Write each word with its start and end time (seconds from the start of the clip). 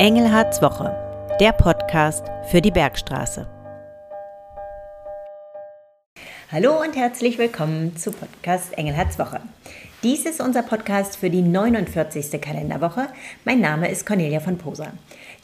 Engelhards 0.00 0.62
Woche, 0.62 0.96
der 1.40 1.52
Podcast 1.52 2.24
für 2.50 2.62
die 2.62 2.70
Bergstraße. 2.70 3.46
Hallo 6.50 6.80
und 6.80 6.96
herzlich 6.96 7.36
willkommen 7.36 7.94
zu 7.98 8.10
Podcast 8.10 8.78
Engelhards 8.78 9.18
Woche. 9.18 9.42
Dies 10.02 10.24
ist 10.24 10.40
unser 10.40 10.62
Podcast 10.62 11.18
für 11.18 11.28
die 11.28 11.42
49. 11.42 12.40
Kalenderwoche. 12.40 13.08
Mein 13.44 13.60
Name 13.60 13.90
ist 13.90 14.06
Cornelia 14.06 14.40
von 14.40 14.56
Poser. 14.56 14.94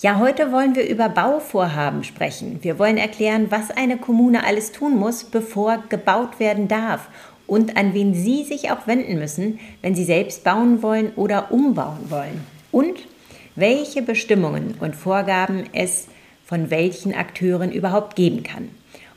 Ja, 0.01 0.19
heute 0.19 0.51
wollen 0.53 0.75
wir 0.75 0.89
über 0.89 1.11
Bauvorhaben 1.11 2.03
sprechen. 2.03 2.61
Wir 2.63 2.79
wollen 2.79 2.97
erklären, 2.97 3.51
was 3.51 3.71
eine 3.71 3.99
Kommune 3.99 4.43
alles 4.47 4.73
tun 4.73 4.97
muss, 4.97 5.25
bevor 5.25 5.85
gebaut 5.91 6.41
werden 6.41 6.67
darf 6.67 7.11
und 7.47 7.77
an 7.77 7.93
wen 7.93 8.15
Sie 8.15 8.43
sich 8.43 8.71
auch 8.71 8.87
wenden 8.87 9.19
müssen, 9.19 9.59
wenn 9.83 9.95
Sie 9.95 10.05
selbst 10.05 10.45
bauen 10.45 10.83
wollen 10.83 11.13
oder 11.15 11.53
umbauen 11.53 12.11
wollen. 12.11 12.47
Und 12.73 13.07
welche 13.57 14.03
Bestimmungen 14.03 14.75
und 14.81 14.95
Vorgaben 14.95 15.65
es 15.73 16.09
von 16.45 16.71
welchen 16.71 17.15
Akteuren 17.15 17.73
überhaupt 17.73 18.15
geben 18.15 18.43
kann. 18.43 18.69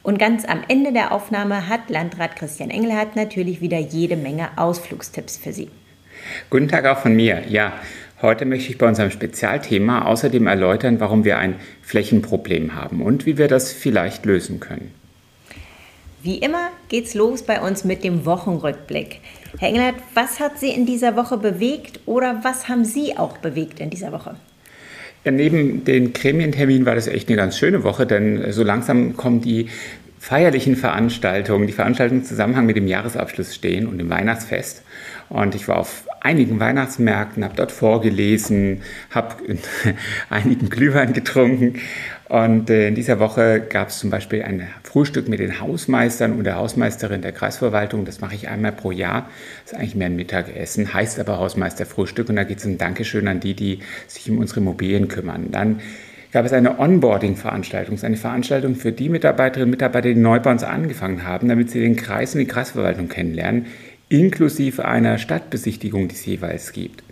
Und 0.02 0.18
ganz 0.18 0.46
am 0.46 0.64
Ende 0.68 0.94
der 0.94 1.12
Aufnahme 1.12 1.68
hat 1.68 1.90
Landrat 1.90 2.36
Christian 2.36 2.72
Engelhardt 2.72 3.16
natürlich 3.16 3.62
wieder 3.62 3.78
jede 3.78 4.16
Menge 4.16 4.50
Ausflugstipps 4.58 5.38
für 5.38 5.52
Sie. 5.52 5.70
Guten 6.50 6.70
Tag 6.70 6.86
auch 6.86 7.00
von 7.00 7.16
mir. 7.16 7.44
Ja, 7.50 7.74
heute 8.22 8.46
möchte 8.46 8.72
ich 8.72 8.78
bei 8.78 8.88
unserem 8.88 9.12
Spezialthema 9.12 10.06
außerdem 10.06 10.48
erläutern, 10.48 11.00
warum 11.00 11.26
wir 11.26 11.38
ein 11.38 11.56
Flächenproblem 11.82 12.76
haben 12.76 13.02
und 13.02 13.26
wie 13.26 13.38
wir 13.38 13.48
das 13.48 13.74
vielleicht 13.74 14.26
lösen 14.26 14.60
können. 14.60 14.94
Wie 16.22 16.38
immer 16.38 16.70
geht's 16.90 17.14
los 17.14 17.44
bei 17.44 17.62
uns 17.62 17.84
mit 17.84 18.04
dem 18.04 18.26
Wochenrückblick. 18.26 19.22
Herr 19.58 19.70
Engelhardt, 19.70 19.96
was 20.14 20.40
hat 20.40 20.60
Sie 20.60 20.70
in 20.70 20.86
dieser 20.86 21.16
Woche 21.16 21.38
bewegt 21.38 22.02
oder 22.06 22.42
was 22.44 22.68
haben 22.70 22.86
Sie 22.86 23.18
auch 23.18 23.38
bewegt 23.38 23.80
in 23.80 23.90
dieser 23.90 24.12
Woche? 24.12 24.36
Ja, 25.26 25.32
neben 25.32 25.84
den 25.84 26.14
Gremienterminen 26.14 26.86
war 26.86 26.96
das 26.96 27.08
echt 27.08 27.28
eine 27.28 27.36
ganz 27.36 27.58
schöne 27.58 27.84
Woche, 27.84 28.06
denn 28.06 28.52
so 28.54 28.64
langsam 28.64 29.18
kommen 29.18 29.42
die 29.42 29.68
feierlichen 30.20 30.76
Veranstaltungen, 30.76 31.66
die 31.66 31.74
Veranstaltungen 31.74 32.22
im 32.22 32.28
Zusammenhang 32.28 32.66
mit 32.66 32.76
dem 32.76 32.88
Jahresabschluss 32.88 33.56
stehen 33.56 33.88
und 33.88 33.98
dem 33.98 34.10
Weihnachtsfest. 34.10 34.84
Und 35.30 35.56
ich 35.56 35.68
war 35.68 35.78
auf 35.78 36.06
einigen 36.22 36.60
Weihnachtsmärkten, 36.60 37.44
habe 37.44 37.56
dort 37.56 37.72
vorgelesen, 37.72 38.82
habe 39.12 39.36
einigen 40.30 40.70
Glühwein 40.70 41.14
getrunken. 41.14 41.80
Und 42.28 42.70
äh, 42.70 42.90
in 42.90 42.96
dieser 42.96 43.20
Woche 43.20 43.62
gab 43.62 43.88
es 43.88 44.00
zum 44.00 44.10
Beispiel 44.10 44.44
ein 44.44 44.68
Frühstück 44.84 45.30
mit 45.30 45.40
den 45.40 45.62
Hausmeistern 45.62 46.34
und 46.34 46.44
der 46.44 46.58
Hausmeisterin 46.58 47.22
der 47.22 47.32
Kreisverwaltung. 47.32 48.06
Das 48.06 48.22
mache 48.22 48.36
ich 48.36 48.50
einmal 48.50 48.74
pro 48.74 48.92
Jahr. 48.92 49.30
Das 49.64 49.72
ist 49.72 49.80
eigentlich 49.80 49.96
mehr 49.96 50.08
ein 50.08 50.16
Mittagessen, 50.16 50.94
heißt 50.94 51.20
aber 51.20 51.40
Hausmeisterfrühstück. 51.40 52.30
Und 52.30 52.36
da 52.36 52.44
geht 52.44 52.60
es 52.60 52.66
ein 52.66 52.78
Dankeschön 52.78 53.28
an 53.28 53.40
die, 53.40 53.54
die 53.54 53.80
sich 54.08 54.30
um 54.30 54.38
unsere 54.38 54.60
Immobilien 54.60 55.08
kümmern. 55.08 55.52
Dann 55.52 55.80
gab 56.32 56.46
es 56.46 56.54
eine 56.54 56.80
Onboarding-Veranstaltung, 56.80 57.98
eine 58.04 58.18
Veranstaltung 58.18 58.76
für 58.76 58.92
die 58.92 59.10
Mitarbeiterinnen 59.10 59.68
und 59.68 59.72
Mitarbeiter, 59.72 60.10
die 60.10 60.20
neu 60.20 60.40
bei 60.40 60.52
uns 60.52 60.64
angefangen 60.64 61.26
haben, 61.26 61.48
damit 61.48 61.72
sie 61.72 61.80
den 61.80 61.96
Kreis 61.96 62.34
und 62.34 62.40
die 62.40 62.48
Kreisverwaltung 62.48 63.10
kennenlernen 63.10 63.66
inklusive 64.10 64.86
einer 64.86 65.18
Stadtbesichtigung, 65.18 66.08
die 66.08 66.16
es 66.16 66.26
jeweils 66.26 66.74
gibt. 66.74 67.04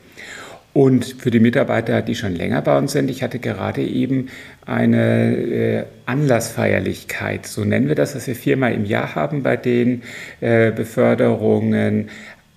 Und 0.73 1.05
für 1.05 1.31
die 1.31 1.39
Mitarbeiter, 1.39 2.01
die 2.01 2.13
schon 2.13 2.35
länger 2.35 2.61
bei 2.61 2.77
uns 2.77 2.91
sind, 2.91 3.09
ich 3.09 3.23
hatte 3.23 3.39
gerade 3.39 3.81
eben 3.83 4.27
eine 4.65 5.35
äh, 5.35 5.83
Anlassfeierlichkeit, 6.05 7.47
so 7.47 7.63
nennen 7.63 7.87
wir 7.87 7.95
das, 7.95 8.15
was 8.15 8.27
wir 8.27 8.35
viermal 8.35 8.73
im 8.73 8.85
Jahr 8.85 9.15
haben, 9.15 9.41
bei 9.41 9.57
den 9.57 10.03
äh, 10.39 10.71
Beförderungen, 10.71 12.09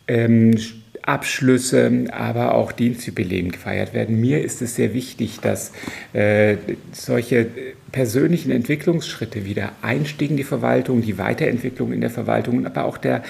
ähm, 0.07 0.55
Abschlüsse, 1.03 2.05
aber 2.13 2.55
auch 2.55 2.73
Dienstjubiläen 2.73 3.53
gefeiert 3.53 3.95
werden. 3.95 4.21
Mir 4.21 4.43
ist 4.43 4.63
es 4.63 4.75
sehr 4.75 4.95
wichtig, 4.95 5.41
dass 5.41 5.73
äh, 6.13 6.57
solche 6.93 7.47
persönlichen 7.93 8.51
Entwicklungsschritte 8.51 9.45
wie 9.45 9.55
der 9.55 9.73
Einstieg 9.83 10.31
in 10.31 10.37
die 10.37 10.45
Verwaltung, 10.45 11.03
die 11.03 11.19
Weiterentwicklung 11.19 11.93
in 11.93 12.01
der 12.01 12.11
Verwaltung, 12.11 12.67
aber 12.67 12.85
auch 12.85 12.99
der 12.99 13.23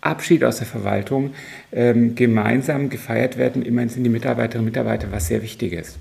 Abschied 0.00 0.44
aus 0.44 0.58
der 0.58 0.66
Verwaltung 0.66 1.34
ähm, 1.72 2.14
gemeinsam 2.14 2.90
gefeiert 2.90 3.38
werden. 3.38 3.62
Immerhin 3.62 3.88
sind 3.88 4.04
die 4.04 4.10
Mitarbeiterinnen 4.10 4.66
und 4.66 4.72
Mitarbeiter 4.72 5.10
was 5.10 5.28
sehr 5.28 5.42
Wichtiges. 5.42 5.98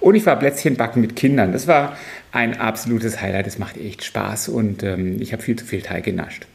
Und 0.00 0.14
ich 0.14 0.26
war 0.26 0.38
Plätzchen 0.38 0.76
backen 0.76 1.00
mit 1.00 1.16
Kindern. 1.16 1.52
Das 1.52 1.66
war 1.66 1.96
ein 2.32 2.58
absolutes 2.58 3.20
Highlight. 3.20 3.46
Das 3.46 3.58
macht 3.58 3.76
echt 3.76 4.04
Spaß 4.04 4.48
und 4.48 4.82
ähm, 4.82 5.20
ich 5.20 5.32
habe 5.32 5.42
viel 5.42 5.56
zu 5.56 5.64
viel 5.64 5.82
Teig 5.82 6.04
genascht. 6.04 6.46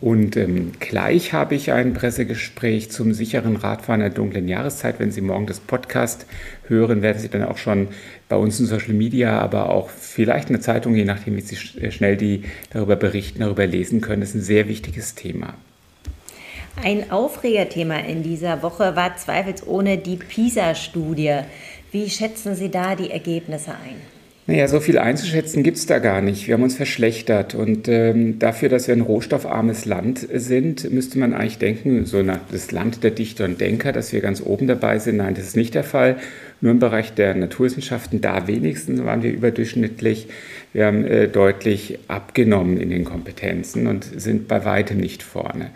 Und 0.00 0.36
ähm, 0.36 0.72
gleich 0.78 1.32
habe 1.32 1.54
ich 1.54 1.72
ein 1.72 1.94
Pressegespräch 1.94 2.90
zum 2.90 3.12
sicheren 3.12 3.56
Radfahren 3.56 4.00
der 4.00 4.10
dunklen 4.10 4.48
Jahreszeit. 4.48 4.98
Wenn 4.98 5.10
Sie 5.10 5.20
morgen 5.20 5.46
das 5.46 5.60
Podcast 5.60 6.26
hören, 6.68 7.02
werden 7.02 7.18
Sie 7.18 7.28
dann 7.28 7.44
auch 7.44 7.58
schon 7.58 7.88
bei 8.28 8.36
uns 8.36 8.60
in 8.60 8.66
Social 8.66 8.94
Media, 8.94 9.38
aber 9.38 9.70
auch 9.70 9.88
vielleicht 9.88 10.48
in 10.48 10.54
der 10.54 10.62
Zeitung, 10.62 10.94
je 10.94 11.04
nachdem, 11.04 11.36
wie 11.36 11.40
Sie 11.40 11.56
schnell 11.56 12.16
die 12.16 12.44
darüber 12.70 12.96
berichten, 12.96 13.40
darüber 13.40 13.66
lesen 13.66 14.00
können. 14.00 14.20
Das 14.20 14.30
ist 14.30 14.36
ein 14.36 14.42
sehr 14.42 14.68
wichtiges 14.68 15.14
Thema. 15.14 15.54
Ein 16.82 17.10
Aufregerthema 17.10 17.96
in 18.00 18.22
dieser 18.22 18.62
Woche 18.62 18.96
war 18.96 19.16
zweifelsohne 19.16 19.96
die 19.96 20.16
PISA-Studie. 20.16 21.40
Wie 21.90 22.10
schätzen 22.10 22.54
Sie 22.54 22.70
da 22.70 22.94
die 22.94 23.10
Ergebnisse 23.10 23.70
ein? 23.70 24.15
Naja, 24.48 24.68
so 24.68 24.78
viel 24.78 24.96
einzuschätzen 24.96 25.64
gibt 25.64 25.76
es 25.76 25.86
da 25.86 25.98
gar 25.98 26.20
nicht. 26.20 26.46
Wir 26.46 26.54
haben 26.54 26.62
uns 26.62 26.76
verschlechtert. 26.76 27.56
Und 27.56 27.88
ähm, 27.88 28.38
dafür, 28.38 28.68
dass 28.68 28.86
wir 28.86 28.94
ein 28.94 29.00
rohstoffarmes 29.00 29.86
Land 29.86 30.28
sind, 30.32 30.88
müsste 30.92 31.18
man 31.18 31.34
eigentlich 31.34 31.58
denken, 31.58 32.06
so 32.06 32.22
das 32.22 32.70
Land 32.70 33.02
der 33.02 33.10
Dichter 33.10 33.44
und 33.44 33.60
Denker, 33.60 33.90
dass 33.90 34.12
wir 34.12 34.20
ganz 34.20 34.40
oben 34.40 34.68
dabei 34.68 35.00
sind. 35.00 35.16
Nein, 35.16 35.34
das 35.34 35.48
ist 35.48 35.56
nicht 35.56 35.74
der 35.74 35.82
Fall. 35.82 36.18
Nur 36.60 36.70
im 36.70 36.78
Bereich 36.78 37.12
der 37.12 37.34
Naturwissenschaften, 37.34 38.20
da 38.20 38.46
wenigstens 38.46 39.04
waren 39.04 39.24
wir 39.24 39.32
überdurchschnittlich. 39.32 40.28
Wir 40.72 40.86
haben 40.86 41.04
äh, 41.04 41.26
deutlich 41.26 41.98
abgenommen 42.06 42.76
in 42.76 42.90
den 42.90 43.04
Kompetenzen 43.04 43.88
und 43.88 44.04
sind 44.04 44.46
bei 44.46 44.64
weitem 44.64 44.98
nicht 44.98 45.24
vorne. 45.24 45.70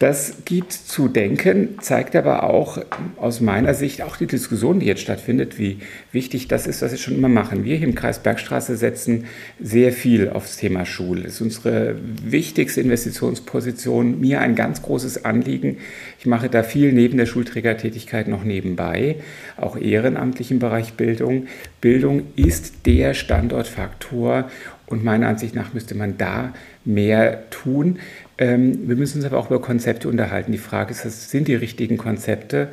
Das 0.00 0.44
gibt 0.44 0.72
zu 0.72 1.08
denken, 1.08 1.78
zeigt 1.80 2.16
aber 2.16 2.42
auch 2.42 2.78
aus 3.16 3.40
meiner 3.40 3.74
Sicht 3.74 4.02
auch 4.02 4.16
die 4.16 4.26
Diskussion, 4.26 4.80
die 4.80 4.86
jetzt 4.86 5.02
stattfindet, 5.02 5.58
wie 5.58 5.78
wichtig 6.10 6.48
das 6.48 6.66
ist, 6.66 6.82
was 6.82 6.90
wir 6.90 6.98
schon 6.98 7.14
immer 7.14 7.28
machen. 7.28 7.64
Wir 7.64 7.76
hier 7.76 7.86
im 7.86 7.94
Kreis 7.94 8.18
Bergstraße 8.18 8.76
setzen 8.76 9.26
sehr 9.60 9.92
viel 9.92 10.30
aufs 10.30 10.56
Thema 10.56 10.84
Schule. 10.84 11.22
Das 11.22 11.34
ist 11.34 11.40
unsere 11.40 11.96
wichtigste 12.24 12.80
Investitionsposition. 12.80 14.20
Mir 14.20 14.40
ein 14.40 14.56
ganz 14.56 14.82
großes 14.82 15.24
Anliegen. 15.24 15.78
Ich 16.18 16.26
mache 16.26 16.48
da 16.48 16.64
viel 16.64 16.92
neben 16.92 17.16
der 17.16 17.26
Schulträgertätigkeit 17.26 18.26
noch 18.26 18.42
nebenbei, 18.42 19.16
auch 19.56 19.76
ehrenamtlich 19.76 20.50
im 20.50 20.58
Bereich 20.58 20.94
Bildung. 20.94 21.46
Bildung 21.80 22.22
ist 22.34 22.86
der 22.86 23.14
Standortfaktor 23.14 24.50
und 24.86 25.04
meiner 25.04 25.28
Ansicht 25.28 25.54
nach 25.54 25.72
müsste 25.72 25.94
man 25.94 26.18
da 26.18 26.52
mehr 26.84 27.48
tun. 27.50 27.98
Ähm, 28.36 28.88
wir 28.88 28.96
müssen 28.96 29.18
uns 29.18 29.26
aber 29.26 29.38
auch 29.38 29.46
über 29.46 29.60
Konzepte 29.60 30.08
unterhalten. 30.08 30.52
Die 30.52 30.58
Frage 30.58 30.92
ist, 30.92 31.06
was 31.06 31.30
sind 31.30 31.46
die 31.46 31.54
richtigen 31.54 31.96
Konzepte 31.96 32.68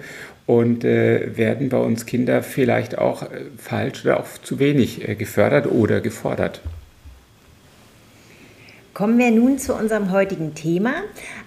und 0.47 0.83
äh, 0.83 1.37
werden 1.37 1.69
bei 1.69 1.77
uns 1.77 2.05
Kinder 2.05 2.41
vielleicht 2.41 2.97
auch 2.97 3.23
äh, 3.23 3.45
falsch 3.57 4.03
oder 4.03 4.19
auch 4.19 4.27
zu 4.41 4.59
wenig 4.59 5.07
äh, 5.07 5.15
gefördert 5.15 5.67
oder 5.67 6.01
gefordert? 6.01 6.61
Kommen 8.93 9.19
wir 9.19 9.31
nun 9.31 9.57
zu 9.57 9.73
unserem 9.73 10.11
heutigen 10.11 10.53
Thema. 10.53 10.93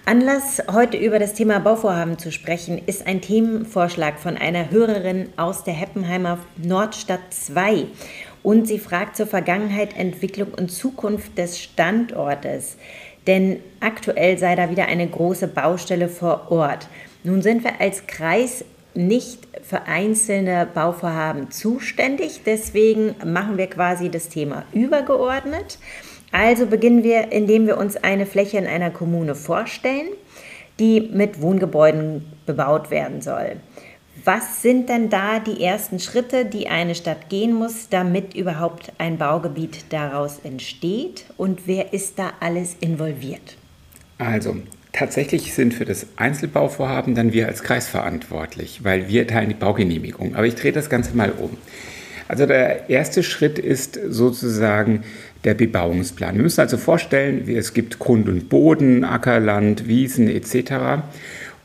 Anlass, 0.05 0.63
heute 0.71 0.97
über 0.97 1.19
das 1.19 1.33
Thema 1.35 1.59
Bauvorhaben 1.59 2.17
zu 2.17 2.31
sprechen, 2.31 2.81
ist 2.85 3.05
ein 3.05 3.21
Themenvorschlag 3.21 4.19
von 4.19 4.35
einer 4.35 4.71
Hörerin 4.71 5.29
aus 5.37 5.63
der 5.63 5.75
Heppenheimer 5.75 6.39
Nordstadt 6.57 7.21
2. 7.29 7.85
Und 8.41 8.67
sie 8.67 8.79
fragt 8.79 9.15
zur 9.15 9.27
Vergangenheit, 9.27 9.95
Entwicklung 9.97 10.53
und 10.53 10.71
Zukunft 10.71 11.37
des 11.37 11.61
Standortes 11.61 12.77
denn 13.27 13.59
aktuell 13.79 14.37
sei 14.37 14.55
da 14.55 14.69
wieder 14.69 14.85
eine 14.85 15.07
große 15.07 15.47
Baustelle 15.47 16.07
vor 16.09 16.51
Ort. 16.51 16.87
Nun 17.23 17.41
sind 17.41 17.63
wir 17.63 17.81
als 17.81 18.07
Kreis 18.07 18.65
nicht 18.93 19.47
für 19.61 19.83
einzelne 19.83 20.67
Bauvorhaben 20.73 21.51
zuständig, 21.51 22.41
deswegen 22.45 23.15
machen 23.25 23.57
wir 23.57 23.67
quasi 23.67 24.09
das 24.09 24.29
Thema 24.29 24.63
übergeordnet. 24.73 25.79
Also 26.31 26.65
beginnen 26.65 27.03
wir, 27.03 27.31
indem 27.31 27.67
wir 27.67 27.77
uns 27.77 27.97
eine 27.97 28.25
Fläche 28.25 28.57
in 28.57 28.67
einer 28.67 28.91
Kommune 28.91 29.35
vorstellen, 29.35 30.07
die 30.79 31.09
mit 31.13 31.41
Wohngebäuden 31.41 32.25
bebaut 32.45 32.91
werden 32.91 33.21
soll. 33.21 33.57
Was 34.23 34.61
sind 34.61 34.89
denn 34.89 35.09
da 35.09 35.39
die 35.39 35.63
ersten 35.63 35.99
Schritte, 35.99 36.45
die 36.45 36.67
eine 36.67 36.95
Stadt 36.95 37.29
gehen 37.29 37.53
muss, 37.53 37.89
damit 37.89 38.33
überhaupt 38.33 38.91
ein 38.97 39.17
Baugebiet 39.17 39.85
daraus 39.89 40.39
entsteht? 40.43 41.25
Und 41.37 41.67
wer 41.67 41.93
ist 41.93 42.17
da 42.17 42.33
alles 42.39 42.75
involviert? 42.79 43.57
Also, 44.17 44.55
tatsächlich 44.93 45.53
sind 45.53 45.73
für 45.73 45.85
das 45.85 46.07
Einzelbauvorhaben 46.15 47.13
dann 47.13 47.33
wir 47.33 47.47
als 47.47 47.61
Kreis 47.61 47.87
verantwortlich, 47.87 48.83
weil 48.83 49.09
wir 49.09 49.27
teilen 49.27 49.49
die 49.49 49.55
Baugenehmigung. 49.55 50.35
Aber 50.35 50.47
ich 50.47 50.55
drehe 50.55 50.71
das 50.71 50.89
Ganze 50.89 51.15
mal 51.15 51.31
um. 51.31 51.57
Also 52.27 52.47
der 52.47 52.89
erste 52.89 53.21
Schritt 53.21 53.59
ist 53.59 53.99
sozusagen 54.07 55.03
der 55.43 55.53
Bebauungsplan. 55.53 56.35
Wir 56.35 56.41
müssen 56.41 56.61
also 56.61 56.77
vorstellen, 56.77 57.47
es 57.47 57.73
gibt 57.73 57.99
Grund 57.99 58.27
und 58.27 58.49
Boden, 58.49 59.03
Ackerland, 59.03 59.87
Wiesen 59.87 60.27
etc. 60.27 61.03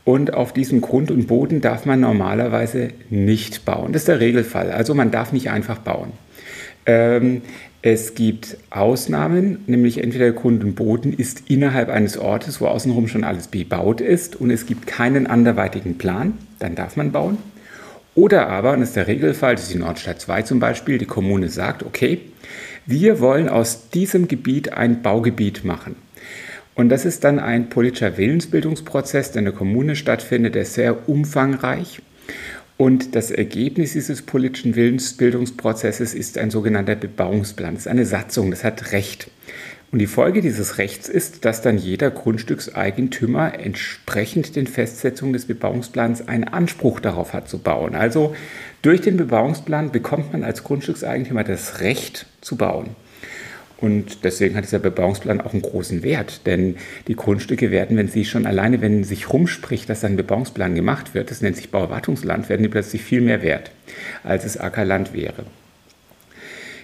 Und 0.03 0.33
auf 0.33 0.51
diesem 0.53 0.81
Grund 0.81 1.11
und 1.11 1.27
Boden 1.27 1.61
darf 1.61 1.85
man 1.85 1.99
normalerweise 1.99 2.89
nicht 3.09 3.65
bauen. 3.65 3.93
Das 3.93 4.03
ist 4.03 4.07
der 4.07 4.19
Regelfall. 4.19 4.71
Also 4.71 4.95
man 4.95 5.11
darf 5.11 5.31
nicht 5.31 5.49
einfach 5.51 5.77
bauen. 5.77 6.11
Ähm, 6.85 7.43
es 7.83 8.13
gibt 8.13 8.57
Ausnahmen, 8.69 9.63
nämlich 9.65 10.03
entweder 10.03 10.25
der 10.25 10.33
Grund 10.33 10.63
und 10.63 10.75
Boden 10.75 11.13
ist 11.13 11.49
innerhalb 11.49 11.89
eines 11.89 12.15
Ortes, 12.17 12.61
wo 12.61 12.67
außenrum 12.67 13.07
schon 13.07 13.23
alles 13.23 13.47
bebaut 13.47 14.01
ist 14.01 14.35
und 14.35 14.51
es 14.51 14.67
gibt 14.67 14.85
keinen 14.85 15.25
anderweitigen 15.25 15.97
Plan, 15.97 16.33
dann 16.59 16.75
darf 16.75 16.95
man 16.95 17.11
bauen. 17.11 17.39
Oder 18.13 18.49
aber, 18.49 18.73
und 18.73 18.81
das 18.81 18.89
ist 18.89 18.97
der 18.97 19.07
Regelfall, 19.07 19.55
das 19.55 19.63
ist 19.63 19.73
die 19.73 19.79
Nordstadt 19.79 20.21
2 20.21 20.43
zum 20.43 20.59
Beispiel, 20.59 20.99
die 20.99 21.05
Kommune 21.05 21.49
sagt, 21.49 21.83
okay, 21.83 22.19
wir 22.85 23.19
wollen 23.19 23.49
aus 23.49 23.89
diesem 23.89 24.27
Gebiet 24.27 24.73
ein 24.73 25.01
Baugebiet 25.01 25.63
machen. 25.63 25.95
Und 26.81 26.89
das 26.89 27.05
ist 27.05 27.23
dann 27.23 27.37
ein 27.37 27.69
politischer 27.69 28.17
Willensbildungsprozess, 28.17 29.33
der 29.33 29.41
in 29.41 29.45
der 29.45 29.53
Kommune 29.53 29.95
stattfindet, 29.95 30.55
der 30.55 30.63
ist 30.63 30.73
sehr 30.73 31.07
umfangreich. 31.07 32.01
Und 32.75 33.13
das 33.13 33.29
Ergebnis 33.29 33.93
dieses 33.93 34.23
politischen 34.23 34.75
Willensbildungsprozesses 34.75 36.15
ist 36.15 36.39
ein 36.39 36.49
sogenannter 36.49 36.95
Bebauungsplan. 36.95 37.75
Das 37.75 37.83
ist 37.83 37.87
eine 37.87 38.07
Satzung, 38.07 38.49
das 38.49 38.63
hat 38.63 38.93
Recht. 38.93 39.29
Und 39.91 39.99
die 39.99 40.07
Folge 40.07 40.41
dieses 40.41 40.79
Rechts 40.79 41.07
ist, 41.07 41.45
dass 41.45 41.61
dann 41.61 41.77
jeder 41.77 42.09
Grundstückseigentümer 42.09 43.59
entsprechend 43.59 44.55
den 44.55 44.65
Festsetzungen 44.65 45.33
des 45.33 45.45
Bebauungsplans 45.45 46.27
einen 46.27 46.45
Anspruch 46.45 46.99
darauf 46.99 47.33
hat 47.33 47.47
zu 47.47 47.59
bauen. 47.59 47.93
Also 47.93 48.35
durch 48.81 49.01
den 49.01 49.17
Bebauungsplan 49.17 49.91
bekommt 49.91 50.33
man 50.33 50.43
als 50.43 50.63
Grundstückseigentümer 50.63 51.43
das 51.43 51.79
Recht 51.81 52.25
zu 52.41 52.55
bauen. 52.55 52.95
Und 53.81 54.23
deswegen 54.23 54.55
hat 54.55 54.63
dieser 54.63 54.79
Bebauungsplan 54.79 55.41
auch 55.41 55.53
einen 55.53 55.63
großen 55.63 56.03
Wert, 56.03 56.45
denn 56.45 56.75
die 57.07 57.15
Grundstücke 57.15 57.71
werden, 57.71 57.97
wenn 57.97 58.07
sie 58.07 58.25
schon 58.25 58.45
alleine, 58.45 58.79
wenn 58.79 59.03
sich 59.03 59.33
rumspricht, 59.33 59.89
dass 59.89 60.03
ein 60.03 60.15
Bebauungsplan 60.15 60.75
gemacht 60.75 61.15
wird, 61.15 61.31
das 61.31 61.41
nennt 61.41 61.55
sich 61.55 61.71
Bauerwartungsland, 61.71 62.47
werden 62.47 62.61
die 62.61 62.69
plötzlich 62.69 63.01
viel 63.01 63.21
mehr 63.21 63.41
wert, 63.41 63.71
als 64.23 64.45
es 64.45 64.57
Ackerland 64.57 65.13
wäre. 65.13 65.45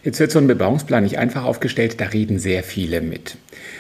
Jetzt 0.04 0.20
wird 0.20 0.32
so 0.32 0.40
ein 0.40 0.48
Bebauungsplan 0.48 1.04
nicht 1.04 1.20
einfach 1.20 1.44
aufgestellt, 1.44 2.00
da 2.00 2.06
reden 2.06 2.40
sehr 2.40 2.64
viele 2.64 3.02
mit. 3.02 3.38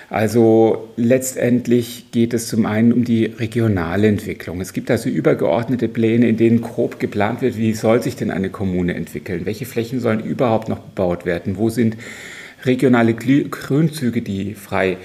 Also 0.10 0.90
letztendlich 0.96 2.12
geht 2.12 2.34
es 2.34 2.48
zum 2.48 2.66
einen 2.66 2.94
um 2.94 3.04
die 3.04 3.26
regionale 3.26 4.08
Entwicklung. 4.08 4.62
Es 4.62 4.74
gibt 4.74 4.92
also 4.92 5.10
übergeordnete 5.10 5.88
Pläne, 5.88 6.28
in 6.28 6.38
denen 6.38 6.62
grob 6.62 7.00
geplant 7.00 7.42
wird, 7.42 7.58
wie 7.58 7.74
soll 7.74 8.04
sich 8.04 8.16
denn 8.16 8.30
eine 8.30 8.50
Kommune 8.50 8.94
entwickeln, 8.94 9.46
welche 9.46 9.66
Flächen 9.66 10.00
sollen 10.00 10.20
überhaupt 10.20 10.70
noch 10.70 10.80
bebaut 10.80 11.26
werden, 11.26 11.58
wo 11.58 11.70
sind 11.70 11.98
regionale 12.64 13.14
Grünzüge, 13.14 14.22
die 14.22 14.54
frei 14.56 14.98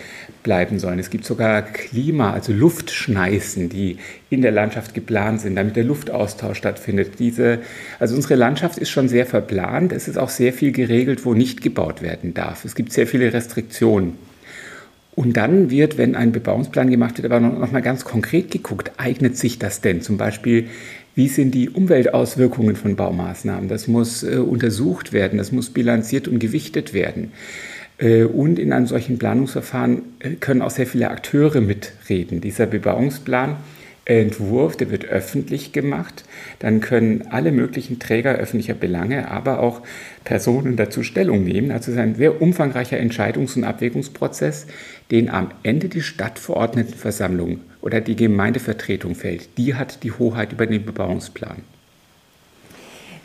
bleiben 0.43 0.79
sollen. 0.79 0.99
Es 0.99 1.11
gibt 1.11 1.25
sogar 1.25 1.63
Klima, 1.63 2.33
also 2.33 2.53
Luftschneißen, 2.53 3.69
die 3.69 3.99
in 4.31 4.43
der 4.43 4.51
Landschaft 4.51 4.95
geplant 4.95 5.41
sind, 5.41 5.57
damit 5.57 5.77
der 5.77 5.85
Luftaustausch 5.85 6.59
stattfindet. 6.59 7.19
Diese, 7.19 7.61
also 7.99 8.17
unsere 8.17 8.35
Landschaft 8.35 8.79
ist 8.79 8.91
schon 8.91 9.09
sehr 9.09 9.27
verplant. 9.27 9.93
Es 9.93 10.09
ist 10.09 10.19
auch 10.19 10.31
sehr 10.31 10.53
viel 10.53 10.73
geregelt, 10.73 11.25
wo 11.25 11.35
nicht 11.35 11.63
gebaut 11.63 12.03
werden 12.03 12.35
darf. 12.35 12.65
Es 12.65 12.75
gibt 12.75 12.93
sehr 12.93 13.07
viele 13.07 13.33
Restriktionen. 13.33 14.17
Und 15.15 15.37
dann 15.37 15.71
wird, 15.71 15.99
wenn 15.99 16.17
ein 16.17 16.33
Bebauungsplan 16.33 16.91
gemacht 16.91 17.19
wird, 17.19 17.31
aber 17.31 17.39
noch 17.39 17.71
mal 17.71 17.83
ganz 17.83 18.03
konkret 18.05 18.51
geguckt, 18.51 18.93
eignet 18.97 19.37
sich 19.37 19.59
das 19.59 19.83
denn? 19.83 20.01
Zum 20.01 20.17
Beispiel 20.17 20.69
wie 21.15 21.29
sind 21.29 21.53
die 21.55 21.69
Umweltauswirkungen 21.69 22.77
von 22.77 22.97
Baumaßnahmen? 22.97 23.69
Das 23.69 23.89
muss 23.89 24.23
äh, 24.23 24.37
untersucht 24.37 25.13
werden, 25.13 25.39
das 25.39 25.53
muss 25.53 25.71
bilanziert 25.71 26.29
und 26.29 26.39
gewichtet 26.39 26.95
werden. 26.95 27.33
Äh, 27.99 28.25
und 28.25 28.59
in 28.59 28.73
einem 28.73 28.87
solchen 28.87 29.19
Planungsverfahren 29.19 30.03
äh, 30.21 30.31
können 30.37 30.63
auch 30.63 30.71
sehr 30.71 30.87
viele 30.87 31.11
Akteure 31.11 31.61
mitreden. 31.61 32.41
Dieser 32.41 32.67
Bebauungsplan 32.67 33.57
Entwurf, 34.05 34.77
der 34.77 34.91
wird 34.91 35.05
öffentlich 35.05 35.73
gemacht. 35.73 36.25
Dann 36.59 36.81
können 36.81 37.29
alle 37.31 37.53
möglichen 37.53 38.01
Träger 38.01 38.35
öffentlicher 38.35 38.75
Belange, 38.75 39.31
aber 39.31 39.61
auch 39.61 39.83
Personen 40.25 40.77
dazu 40.77 41.05
Stellung 41.05 41.45
nehmen. 41.45 41.71
Also 41.71 41.93
es 41.93 41.97
ist 41.97 42.03
ein 42.03 42.17
sehr 42.17 42.43
umfangreicher 42.43 42.99
Entscheidungs- 42.99 43.57
und 43.57 43.63
Abwägungsprozess, 43.63 44.67
den 45.13 45.31
am 45.31 45.53
Ende 45.63 45.89
die 45.89 46.03
Stadtverordnetenversammlung 46.03 47.61
oder 47.83 48.01
die 48.01 48.17
Gemeindevertretung 48.17 49.15
fällt. 49.15 49.59
Die 49.59 49.75
hat 49.75 50.03
die 50.03 50.13
Hoheit 50.13 50.53
über 50.53 50.67
den 50.67 50.85
Bebauungsplan. 50.85 51.63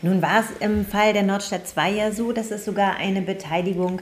Nun 0.02 0.22
war 0.22 0.40
es 0.40 0.46
im 0.64 0.84
Fall 0.84 1.12
der 1.12 1.24
Nordstadt 1.24 1.66
2 1.66 1.90
ja 1.90 2.12
so, 2.12 2.32
dass 2.32 2.50
es 2.50 2.64
sogar 2.64 2.96
eine 2.96 3.22
Beteiligung 3.22 4.00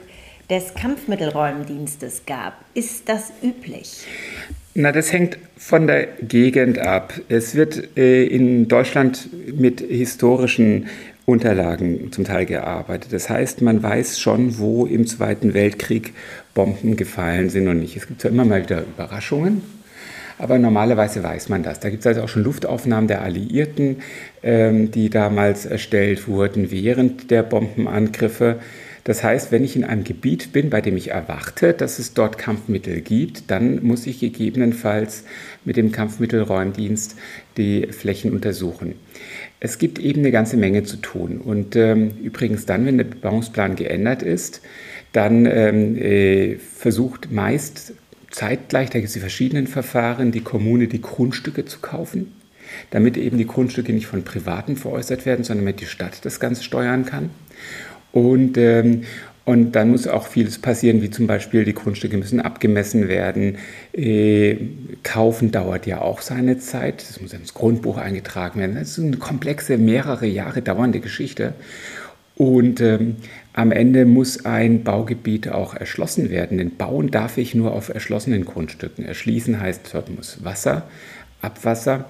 des 0.49 0.73
Kampfmittelräumdienstes 0.75 2.23
gab. 2.25 2.53
Ist 2.73 3.09
das 3.09 3.31
üblich? 3.41 4.05
Na, 4.75 4.91
das 4.91 5.11
hängt 5.11 5.39
von 5.57 5.87
der 5.87 6.05
Gegend 6.21 6.77
ab. 6.77 7.19
Es 7.29 7.55
wird 7.55 7.97
äh, 7.97 8.25
in 8.25 8.67
Deutschland 8.67 9.27
mit 9.59 9.81
historischen 9.81 10.87
Unterlagen 11.25 12.11
zum 12.11 12.23
Teil 12.23 12.45
gearbeitet. 12.45 13.11
Das 13.11 13.29
heißt, 13.29 13.61
man 13.61 13.81
weiß 13.81 14.19
schon, 14.19 14.59
wo 14.59 14.85
im 14.85 15.07
Zweiten 15.07 15.53
Weltkrieg 15.53 16.13
Bomben 16.53 16.95
gefallen 16.95 17.49
sind 17.49 17.67
und 17.67 17.79
nicht. 17.79 17.97
Es 17.97 18.07
gibt 18.07 18.21
zwar 18.21 18.31
immer 18.31 18.45
mal 18.45 18.61
wieder 18.61 18.81
Überraschungen, 18.81 19.61
aber 20.37 20.59
normalerweise 20.59 21.23
weiß 21.23 21.49
man 21.49 21.63
das. 21.63 21.79
Da 21.79 21.89
gibt 21.89 22.01
es 22.01 22.07
also 22.07 22.21
auch 22.21 22.29
schon 22.29 22.43
Luftaufnahmen 22.43 23.07
der 23.07 23.21
Alliierten, 23.21 23.97
ähm, 24.43 24.91
die 24.91 25.09
damals 25.09 25.65
erstellt 25.65 26.27
wurden 26.27 26.71
während 26.71 27.31
der 27.31 27.43
Bombenangriffe. 27.43 28.59
Das 29.03 29.23
heißt, 29.23 29.53
wenn 29.53 29.63
ich 29.63 29.77
in 29.77 29.85
einem 29.85 30.03
Gebiet 30.03 30.51
bin, 30.51 30.69
bei 30.69 30.81
dem 30.81 30.97
ich 30.97 31.11
erwarte, 31.11 31.73
dass 31.73 31.97
es 31.97 32.13
dort 32.13 32.37
Kampfmittel 32.37 32.99
gibt, 32.99 33.49
dann 33.49 33.81
muss 33.81 34.05
ich 34.05 34.19
gegebenenfalls 34.19 35.23
mit 35.63 35.77
dem 35.77 35.93
Kampfmittelräumdienst 35.93 37.15
die 37.55 37.87
Flächen 37.87 38.33
untersuchen. 38.33 38.95
Es 39.61 39.77
gibt 39.77 39.97
eben 39.97 40.19
eine 40.19 40.31
ganze 40.31 40.57
Menge 40.57 40.83
zu 40.83 40.97
tun. 40.97 41.37
Und 41.37 41.77
ähm, 41.77 42.11
übrigens 42.21 42.65
dann, 42.65 42.85
wenn 42.85 42.97
der 42.97 43.05
Bebauungsplan 43.05 43.77
geändert 43.77 44.23
ist, 44.23 44.61
dann 45.13 45.45
ähm, 45.45 45.95
äh, 45.95 46.57
versucht 46.57 47.31
meist 47.31 47.93
zeitgleich, 48.31 48.89
da 48.89 48.99
gibt 48.99 49.07
es 49.07 49.13
die 49.13 49.19
verschiedenen 49.19 49.67
Verfahren, 49.67 50.31
die 50.31 50.41
Kommune 50.41 50.87
die 50.87 51.01
Grundstücke 51.01 51.65
zu 51.65 51.79
kaufen, 51.79 52.33
damit 52.91 53.17
eben 53.17 53.37
die 53.37 53.47
Grundstücke 53.47 53.93
nicht 53.93 54.07
von 54.07 54.23
Privaten 54.23 54.75
veräußert 54.75 55.25
werden, 55.25 55.43
sondern 55.43 55.65
damit 55.65 55.81
die 55.81 55.85
Stadt 55.85 56.23
das 56.25 56.39
Ganze 56.39 56.63
steuern 56.63 57.05
kann. 57.05 57.29
Und, 58.11 58.57
ähm, 58.57 59.03
und 59.45 59.73
dann 59.73 59.91
muss 59.91 60.07
auch 60.07 60.27
vieles 60.27 60.59
passieren, 60.59 61.01
wie 61.01 61.09
zum 61.09 61.25
Beispiel 61.25 61.63
die 61.63 61.73
Grundstücke 61.73 62.17
müssen 62.17 62.41
abgemessen 62.41 63.07
werden. 63.07 63.57
Äh, 63.93 64.57
kaufen 65.03 65.51
dauert 65.51 65.85
ja 65.85 66.01
auch 66.01 66.21
seine 66.21 66.57
Zeit. 66.57 67.05
Das 67.07 67.21
muss 67.21 67.31
ins 67.31 67.53
Grundbuch 67.53 67.97
eingetragen 67.97 68.59
werden. 68.59 68.75
Das 68.75 68.89
ist 68.89 68.99
eine 68.99 69.17
komplexe, 69.17 69.77
mehrere 69.77 70.25
Jahre 70.25 70.61
dauernde 70.61 70.99
Geschichte. 70.99 71.53
Und 72.35 72.81
ähm, 72.81 73.15
am 73.57 73.71
Ende 73.71 74.05
muss 74.05 74.45
ein 74.45 74.83
Baugebiet 74.83 75.49
auch 75.49 75.73
erschlossen 75.73 76.29
werden. 76.29 76.59
Denn 76.59 76.77
bauen 76.77 77.09
darf 77.09 77.39
ich 77.39 77.55
nur 77.55 77.73
auf 77.73 77.89
erschlossenen 77.89 78.45
Grundstücken. 78.45 79.03
Erschließen 79.03 79.59
heißt, 79.59 79.81
dort 79.91 80.15
muss 80.15 80.43
Wasser, 80.43 80.83
Abwasser 81.41 82.05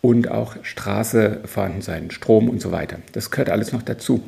und 0.00 0.28
auch 0.28 0.56
Straße 0.62 1.42
vorhanden 1.44 1.82
sein, 1.82 2.10
Strom 2.10 2.48
und 2.48 2.60
so 2.60 2.72
weiter. 2.72 2.98
Das 3.12 3.30
gehört 3.30 3.48
alles 3.48 3.72
noch 3.72 3.82
dazu. 3.82 4.24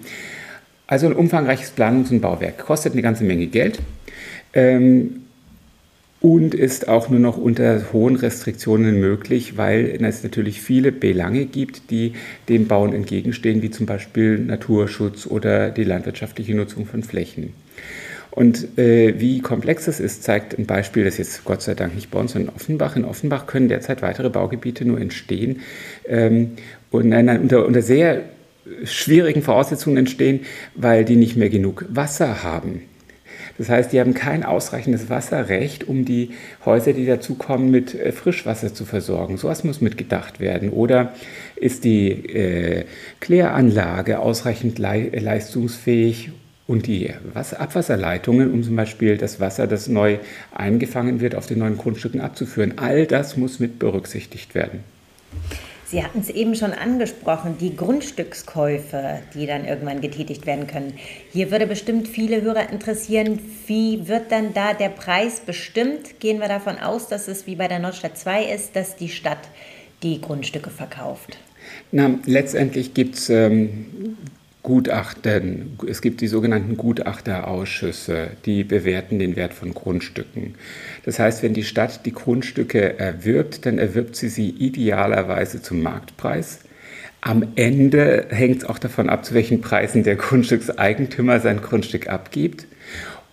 Also 0.86 1.08
ein 1.08 1.12
umfangreiches 1.14 1.72
Planungs- 1.76 2.12
und 2.12 2.20
Bauwerk. 2.20 2.58
Kostet 2.58 2.92
eine 2.92 3.02
ganze 3.02 3.24
Menge 3.24 3.48
Geld 3.48 3.80
ähm, 4.52 5.22
und 6.20 6.54
ist 6.54 6.88
auch 6.88 7.08
nur 7.08 7.20
noch 7.20 7.38
unter 7.38 7.92
hohen 7.92 8.16
Restriktionen 8.16 9.00
möglich, 9.00 9.56
weil 9.56 9.98
es 10.02 10.22
natürlich 10.22 10.60
viele 10.60 10.92
Belange 10.92 11.46
gibt, 11.46 11.90
die 11.90 12.12
dem 12.48 12.68
Bauen 12.68 12.92
entgegenstehen, 12.92 13.62
wie 13.62 13.70
zum 13.70 13.86
Beispiel 13.86 14.38
Naturschutz 14.38 15.26
oder 15.26 15.70
die 15.70 15.84
landwirtschaftliche 15.84 16.54
Nutzung 16.54 16.84
von 16.84 17.02
Flächen. 17.02 17.54
Und 18.30 18.78
äh, 18.78 19.18
wie 19.18 19.40
komplex 19.40 19.88
es 19.88 19.98
ist, 19.98 20.22
zeigt 20.22 20.56
ein 20.56 20.66
Beispiel, 20.66 21.04
das 21.04 21.18
jetzt 21.18 21.44
Gott 21.44 21.62
sei 21.62 21.74
Dank 21.74 21.94
nicht 21.94 22.10
bei 22.10 22.20
uns, 22.20 22.32
sondern 22.32 22.54
Offenbach. 22.54 22.94
In 22.96 23.04
Offenbach 23.04 23.46
können 23.46 23.68
derzeit 23.68 24.02
weitere 24.02 24.30
Baugebiete 24.30 24.84
nur 24.84 25.00
entstehen 25.00 25.60
ähm, 26.06 26.52
und 26.90 27.08
nein, 27.08 27.24
nein, 27.24 27.40
unter, 27.40 27.66
unter 27.66 27.82
sehr 27.82 28.22
schwierigen 28.84 29.42
Voraussetzungen 29.42 29.96
entstehen, 29.96 30.40
weil 30.74 31.04
die 31.04 31.16
nicht 31.16 31.36
mehr 31.36 31.50
genug 31.50 31.86
Wasser 31.88 32.42
haben. 32.42 32.82
Das 33.60 33.68
heißt, 33.68 33.92
die 33.92 34.00
haben 34.00 34.14
kein 34.14 34.42
ausreichendes 34.42 35.10
Wasserrecht, 35.10 35.86
um 35.86 36.06
die 36.06 36.30
Häuser, 36.64 36.94
die 36.94 37.04
dazukommen, 37.04 37.70
mit 37.70 37.94
äh, 37.94 38.10
Frischwasser 38.10 38.72
zu 38.72 38.86
versorgen. 38.86 39.36
So 39.36 39.48
etwas 39.48 39.64
muss 39.64 39.82
mitgedacht 39.82 40.40
werden. 40.40 40.70
Oder 40.70 41.12
ist 41.56 41.84
die 41.84 42.08
äh, 42.08 42.86
Kläranlage 43.20 44.20
ausreichend 44.20 44.78
le 44.78 45.10
leistungsfähig 45.10 46.30
und 46.66 46.86
die 46.86 47.12
Abwasserleitungen, 47.34 48.50
um 48.50 48.62
zum 48.62 48.76
Beispiel 48.76 49.18
das 49.18 49.40
Wasser, 49.40 49.66
das 49.66 49.88
neu 49.88 50.16
eingefangen 50.54 51.20
wird, 51.20 51.34
auf 51.34 51.44
den 51.44 51.58
neuen 51.58 51.76
Grundstücken 51.76 52.22
abzuführen. 52.22 52.78
All 52.78 53.06
das 53.06 53.36
muss 53.36 53.60
mit 53.60 53.78
berücksichtigt 53.78 54.54
werden. 54.54 54.80
Sie 55.90 56.04
hatten 56.04 56.20
es 56.20 56.30
eben 56.30 56.54
schon 56.54 56.73
angesprochen, 56.73 57.56
die 57.59 57.75
Grundstückskäufe, 57.75 59.23
die 59.35 59.44
dann 59.44 59.64
irgendwann 59.64 60.00
getätigt 60.00 60.47
werden 60.47 60.68
können. 60.68 60.94
Hier 61.32 61.50
würde 61.50 61.66
bestimmt 61.66 62.06
viele 62.06 62.42
Hörer 62.42 62.70
interessieren, 62.70 63.40
wie 63.66 64.06
wird 64.06 64.30
dann 64.30 64.54
da 64.54 64.73
der 64.73 64.90
Preis 64.90 65.40
bestimmt? 65.40 66.20
Gehen 66.20 66.38
wir 66.38 66.47
davon 66.47 66.78
aus, 66.78 67.09
dass 67.09 67.26
es 67.26 67.49
wie 67.49 67.56
bei 67.56 67.66
der 67.66 67.80
Nordstadt 67.80 68.16
2 68.16 68.44
ist, 68.44 68.76
dass 68.76 68.94
die 68.94 69.09
Stadt 69.09 69.49
die 70.04 70.20
Grundstücke 70.20 70.70
verkauft? 70.70 71.38
Na, 71.90 72.20
letztendlich 72.25 72.94
gibt 72.94 73.16
es 73.16 73.28
ähm, 73.28 74.16
Gutachten, 74.70 75.76
es 75.88 76.00
gibt 76.00 76.20
die 76.20 76.28
sogenannten 76.28 76.76
Gutachterausschüsse, 76.76 78.28
die 78.46 78.62
bewerten 78.62 79.18
den 79.18 79.34
Wert 79.34 79.52
von 79.52 79.74
Grundstücken. 79.74 80.54
Das 81.04 81.18
heißt, 81.18 81.42
wenn 81.42 81.54
die 81.54 81.64
Stadt 81.64 82.06
die 82.06 82.12
Grundstücke 82.12 82.96
erwirbt, 82.96 83.66
dann 83.66 83.78
erwirbt 83.78 84.14
sie 84.14 84.28
sie 84.28 84.48
idealerweise 84.48 85.60
zum 85.60 85.82
Marktpreis. 85.82 86.60
Am 87.20 87.48
Ende 87.56 88.26
hängt 88.30 88.58
es 88.58 88.64
auch 88.64 88.78
davon 88.78 89.08
ab, 89.08 89.24
zu 89.24 89.34
welchen 89.34 89.60
Preisen 89.60 90.04
der 90.04 90.14
Grundstückseigentümer 90.14 91.40
sein 91.40 91.60
Grundstück 91.60 92.08
abgibt. 92.08 92.68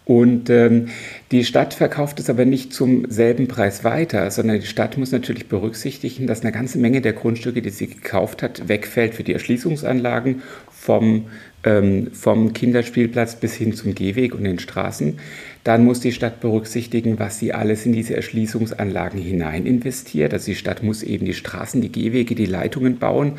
Und 0.07 0.49
ähm, 0.49 0.87
die 1.31 1.43
Stadt 1.43 1.75
verkauft 1.75 2.19
es 2.19 2.31
aber 2.31 2.45
nicht 2.45 2.73
zum 2.73 3.11
selben 3.11 3.49
Preis 3.49 3.83
weiter, 3.83 4.31
sondern 4.31 4.59
die 4.59 4.65
Stadt 4.65 4.97
muss 4.97 5.11
natürlich 5.11 5.49
berücksichtigen, 5.49 6.25
dass 6.25 6.41
eine 6.41 6.53
ganze 6.53 6.79
Menge 6.79 7.01
der 7.01 7.11
Grundstücke, 7.13 7.61
die 7.61 7.69
sie 7.69 7.87
gekauft 7.87 8.41
hat, 8.41 8.69
wegfällt 8.69 9.13
für 9.13 9.23
die 9.23 9.33
Erschließungsanlagen 9.33 10.41
vom, 10.87 11.25
ähm, 11.65 12.11
vom 12.13 12.53
Kinderspielplatz 12.53 13.35
bis 13.35 13.53
hin 13.55 13.73
zum 13.73 13.93
Gehweg 13.93 14.33
und 14.33 14.45
den 14.45 14.57
Straßen. 14.57 15.19
Dann 15.65 15.83
muss 15.83 15.99
die 15.99 16.13
Stadt 16.13 16.39
berücksichtigen, 16.39 17.19
was 17.19 17.39
sie 17.39 17.51
alles 17.51 17.85
in 17.85 17.91
diese 17.91 18.15
Erschließungsanlagen 18.15 19.19
hinein 19.19 19.65
investiert. 19.65 20.31
Also 20.31 20.45
die 20.45 20.55
Stadt 20.55 20.83
muss 20.83 21.03
eben 21.03 21.25
die 21.25 21.33
Straßen, 21.33 21.81
die 21.81 21.91
Gehwege, 21.91 22.35
die 22.35 22.45
Leitungen 22.45 22.99
bauen 22.99 23.33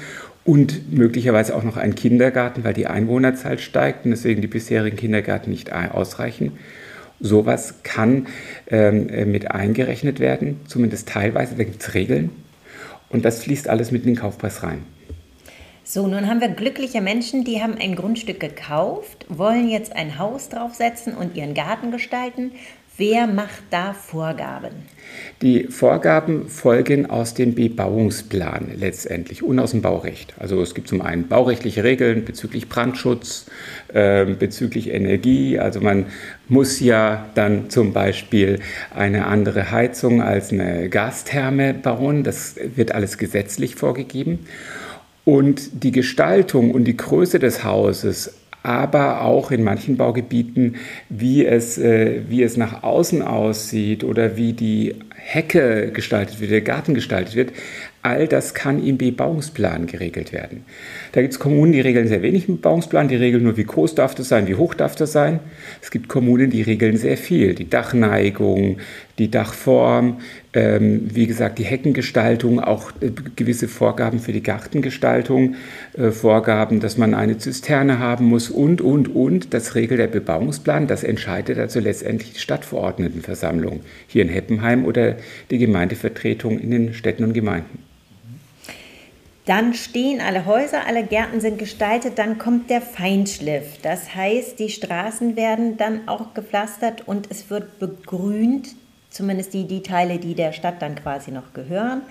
und 0.45 0.93
möglicherweise 0.93 1.57
auch 1.57 1.65
noch 1.65 1.79
einen 1.79 1.95
Kindergarten, 1.95 2.65
weil 2.65 2.75
die 2.75 2.87
Einwohnerzahl 2.87 3.59
steigt 3.59 4.05
und 4.05 4.11
deswegen 4.11 4.43
die 4.43 4.47
bisherigen 4.47 4.99
Kindergärten 4.99 5.51
nicht 5.51 5.73
ausreichen. 5.73 6.53
Sowas 7.19 7.77
kann 7.83 8.27
ähm, 8.71 9.09
äh, 9.09 9.25
mit 9.25 9.51
eingerechnet 9.53 10.21
werden, 10.21 10.61
zumindest 10.67 11.09
teilweise, 11.09 11.55
da 11.57 11.65
gibt 11.65 11.81
es 11.83 11.95
Regeln 11.95 12.29
und 13.09 13.25
das 13.25 13.43
fließt 13.43 13.71
alles 13.71 13.91
mit 13.91 14.03
in 14.03 14.13
den 14.13 14.17
Kaufpreis 14.17 14.63
rein. 14.63 14.98
So, 15.91 16.07
nun 16.07 16.29
haben 16.29 16.43
wir 16.43 16.49
glückliche 16.49 17.01
Menschen, 17.01 17.45
die 17.45 17.63
haben 17.63 17.77
ein 17.81 17.97
Grundstück 17.97 18.41
gekauft, 18.41 19.25
wollen 19.31 19.71
jetzt 19.71 19.97
ein 19.97 20.19
Haus 20.19 20.51
draufsetzen 20.51 21.15
und 21.15 21.35
ihren 21.35 21.55
Garten 21.55 21.91
gestalten. 21.91 22.51
Wer 22.99 23.27
macht 23.27 23.63
da 23.71 23.95
Vorgaben? 23.95 24.73
Die 25.41 25.69
Vorgaben 25.69 26.47
folgen 26.51 27.09
aus 27.09 27.33
dem 27.33 27.55
Bebauungsplan 27.55 28.73
letztendlich 28.77 29.43
und 29.43 29.59
aus 29.59 29.71
dem 29.71 29.81
Baurecht. 29.81 30.35
Also 30.39 30.61
es 30.61 30.75
gibt 30.75 30.89
zum 30.89 31.01
einen 31.01 31.27
baurechtliche 31.27 31.85
Regeln 31.85 32.27
bezüglich 32.27 32.69
Brandschutz, 32.69 33.47
äh, 33.95 34.27
bezüglich 34.27 34.91
Energie. 34.91 35.59
Also 35.59 35.81
man 35.81 36.05
muss 36.49 36.81
ja 36.81 37.31
dann 37.35 37.71
zum 37.71 37.95
Beispiel 37.95 38.59
eine 38.95 39.27
andere 39.27 39.71
Heizung 39.71 40.21
als 40.21 40.53
eine 40.53 40.91
Gastherme 40.91 41.73
bauen. 41.73 42.25
Das 42.25 42.57
wird 42.77 42.93
alles 42.93 43.17
gesetzlich 43.17 43.77
vorgegeben. 43.77 44.41
Und 45.29 45.85
die 45.85 45.93
Gestaltung 45.93 46.71
und 46.71 46.85
die 46.85 46.97
Größe 46.97 47.39
des 47.39 47.63
Hauses 47.63 48.33
aber 48.63 49.21
auch 49.21 49.51
in 49.51 49.63
manchen 49.63 49.99
Baugebieten, 49.99 50.77
wie 51.11 51.45
es, 51.45 51.77
äh, 51.77 52.23
wie 52.31 52.43
es 52.43 52.57
nach 52.57 52.83
außen 52.83 53.21
aussieht 53.21 54.05
oder 54.05 54.39
wie 54.39 54.55
die 54.55 54.95
Hecke 55.15 55.91
gestaltet 55.93 56.41
wird, 56.41 56.51
der 56.51 56.63
Garten 56.63 56.95
gestaltet 56.95 57.35
wird, 57.35 57.53
all 58.03 58.27
das 58.27 58.55
kann 58.55 58.83
im 58.83 58.97
Bebauungsplan 58.97 59.87
geregelt 59.87 60.33
werden. 60.33 60.65
Da 61.13 61.21
gibt 61.21 61.35
es 61.35 61.39
Kommunen, 61.39 61.73
die 61.73 61.83
regeln 61.83 62.09
sehr 62.09 62.23
wenig 62.23 62.49
im 62.49 62.57
Bebauungsplan, 62.57 63.09
die 63.09 63.17
regeln 63.17 63.45
nur, 63.45 63.59
wie 63.59 63.65
groß 63.65 63.95
darf 63.95 64.15
das 64.15 64.29
sein, 64.29 64.49
wie 64.49 64.55
hoch 64.55 64.73
darf 64.73 64.97
das 64.97 65.13
sein. 65.13 65.41
Es 65.83 65.91
gibt 65.91 66.09
Kommunen, 66.09 66.49
die 66.49 66.63
regeln 66.63 66.97
sehr 66.97 67.19
viel, 67.19 67.55
die 67.55 67.69
Dachneigung, 67.69 68.79
die 69.19 69.31
Dachform, 69.31 70.19
ähm, 70.55 71.09
wie 71.13 71.27
gesagt, 71.27 71.59
die 71.59 71.65
Heckengestaltung, 71.65 72.61
auch 72.61 72.93
äh, 73.01 73.11
gewisse 73.37 73.69
Vorgaben 73.69 74.21
für 74.21 74.33
die 74.33 74.43
Gartengestaltung, 74.43 75.57
äh, 75.97 76.11
Vorgaben, 76.11 76.81
dass 76.81 76.97
man 76.97 77.15
eine 77.15 77.39
Zisterne 77.39 77.99
haben 77.99 78.27
muss 78.27 78.51
und, 78.51 78.81
und, 78.81 79.15
und. 79.15 79.53
Das 79.53 79.75
regelt 79.75 80.01
der 80.01 80.07
Bebauungsplan, 80.07 80.87
das 80.87 81.05
entscheidet 81.05 81.59
also 81.59 81.81
letztendlich 81.81 82.33
die 82.35 82.41
Stadtverordnetenversammlung 82.41 83.81
hier 84.07 84.23
in 84.23 84.29
Heppenheim 84.29 84.85
oder 84.85 85.17
die 85.51 85.59
Gemeindevertretung 85.59 86.59
in 86.59 86.71
den 86.71 86.95
Städten 86.95 87.25
und 87.25 87.33
Gemeinden. 87.33 87.89
Dann 89.49 89.73
stehen 89.73 90.21
alle 90.21 90.45
Häuser, 90.45 90.87
alle 90.87 91.05
Gärten 91.05 91.41
sind 91.41 91.59
gestaltet, 91.59 92.19
dann 92.19 92.37
kommt 92.37 92.69
der 92.69 92.83
Feinschliff. 92.83 93.79
Das 93.81 94.15
heißt, 94.15 94.59
die 94.59 94.69
Straßen 94.69 95.37
werden 95.37 95.79
dann 95.79 96.07
auch 96.07 96.35
gepflastert 96.35 97.09
und 97.09 97.31
es 97.31 97.49
wird 97.49 97.79
begrünt, 97.79 98.77
zumindest 99.11 99.55
die, 99.55 99.67
die 99.67 99.83
Teile, 99.83 100.19
die 100.19 100.35
der 100.35 100.53
Stadt 100.53 100.81
dann 100.83 100.95
quasi 100.95 101.31
noch 101.31 101.53
gehören. 101.53 102.03